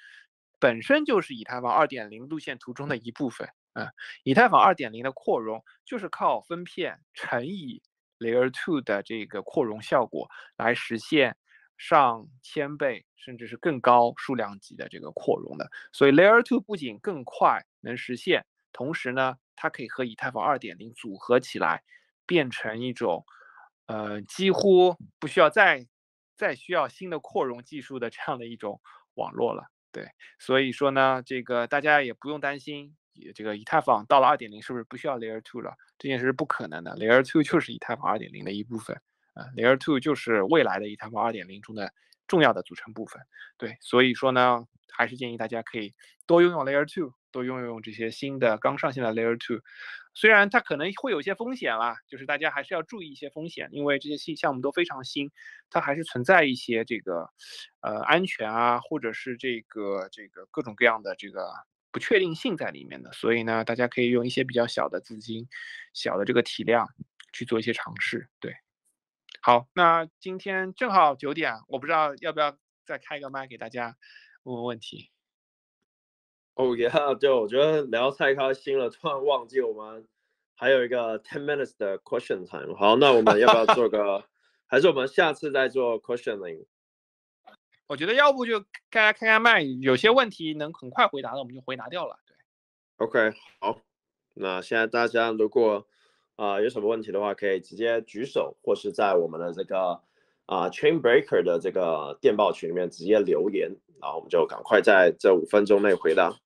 [0.61, 3.49] 本身就是以太坊二点零路线图中的一部分。
[3.73, 3.91] 啊，
[4.23, 7.83] 以太坊二点零的扩容就是靠分片乘以
[8.21, 11.37] Layer Two 的这个扩容效果来实现。
[11.77, 21.83] 上千倍甚至是更高数量级的这个扩容的，所以 Layer Two 不仅更快能实现，同时呢，它可以和以太坊二点零组合起来，
[22.25, 23.25] 变成一种，
[23.87, 25.87] 呃，几乎不需要再
[26.37, 28.81] 再需要新的扩容技术的这样的一种
[29.15, 29.65] 网络了。
[29.93, 30.09] 对，
[30.39, 32.97] 所以说呢，这个大家也不用担心，
[33.35, 35.75] 这个以太坊到了二点零是不是不需要 Layer Two 了？
[35.99, 39.01] 这件事是不可能的，Layer Two 就是以太坊二点零的一部分。
[39.37, 41.93] 啊，Layer Two 就是未来的以太坊二点零中的
[42.27, 43.23] 重要的组成部分。
[43.59, 45.95] 对，所以说呢，还是建议大家可以
[46.27, 49.63] 多用用 Layer Two，多用用这些新的刚上线的 Layer Two。
[50.15, 55.31] 虽然它可能会有一些风险啦，就是大家还是要注意一些风险，因为这些新项目都非常新，
[55.69, 57.29] 它还是存在一些这个
[57.83, 61.53] 呃安全啊，或者是这个这个各种各样的这个
[61.93, 63.13] 不确定性在里面的。
[63.13, 65.47] 所以呢，大家可以用一些比较小的资金、
[65.93, 66.89] 小的这个体量
[67.35, 68.27] 去做一些尝试。
[68.41, 68.55] 对。
[69.47, 73.97] 好，那今天正好九点，我不知道要不要再开个麦给大家
[74.43, 75.13] 问问问题。
[76.55, 76.91] 哦耶，
[77.21, 80.09] 对，我觉得聊太开心了，突然忘记我们
[80.57, 82.75] 还有一个 ten minutes 的 question time。
[82.75, 84.25] 好，那我们要不要做个，
[84.67, 86.67] 还是我们下次再做 questioning？
[87.87, 92.19] 我觉得要不就大家开开麦，有些问题能很快回答的，我们就回答掉了。
[92.27, 92.37] 对
[92.97, 93.81] ，OK，好，
[94.35, 95.87] 那现在大家如果。
[96.37, 100.01] 啊有什么问题的话可以直接举手或是在我们的这个
[100.47, 103.71] 啊 train breaker 的这个电报群里面直接留言
[104.01, 106.37] 然后我们就赶快在这五分钟内回答。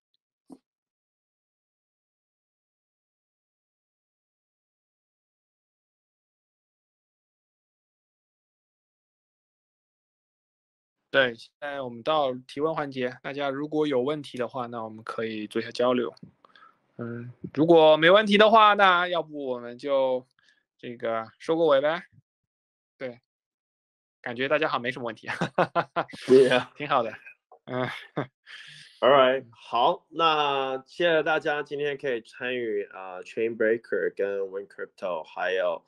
[11.13, 16.15] 对现在我们到提问环节大家如果有问题的话那我们可以做一下交流。
[17.01, 20.27] 嗯，如果没问题的话，那要不我们就
[20.77, 22.03] 这个收个尾呗。
[22.99, 23.21] 对，
[24.21, 26.07] 感觉大家好像没什么问题，哈哈哈哈，
[26.77, 27.11] 挺好的。
[27.65, 27.89] 嗯
[29.01, 35.83] ，All right，好，那谢谢大家今天可以参与啊，Chain Breaker 跟 Win Crypto 还有。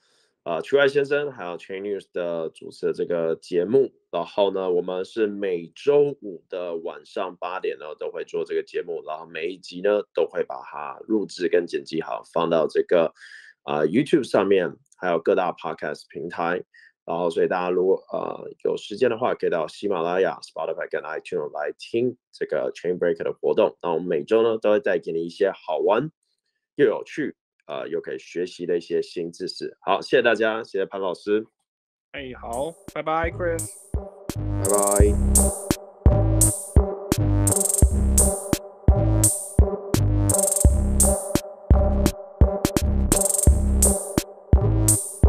[0.45, 13.15] 啊，区外先生还有 Chain News 的主持的这个节目，然后呢，我们是每周五的晚上八点呢都会做这个节目，然后每一集呢都会把它录制跟剪辑好，放到这个
[13.63, 16.65] 啊 YouTube 上面，还有各大 Podcast 平台，
[17.05, 23.79] 然后所以大家如果呃有时间的话，可以到喜马拉雅、Spotify 跟 iTunes 来听这个 Chain Breaker 的活动。
[23.81, 26.11] 那我们每周呢都会带给你一些好玩
[26.75, 27.37] 又有趣。
[27.73, 29.75] 呃，又可以学习的一些新知识。
[29.81, 31.47] 好，谢谢大家，谢谢潘老师。
[32.13, 33.67] 哎，好，拜拜，Chris，
[34.35, 35.72] 拜拜。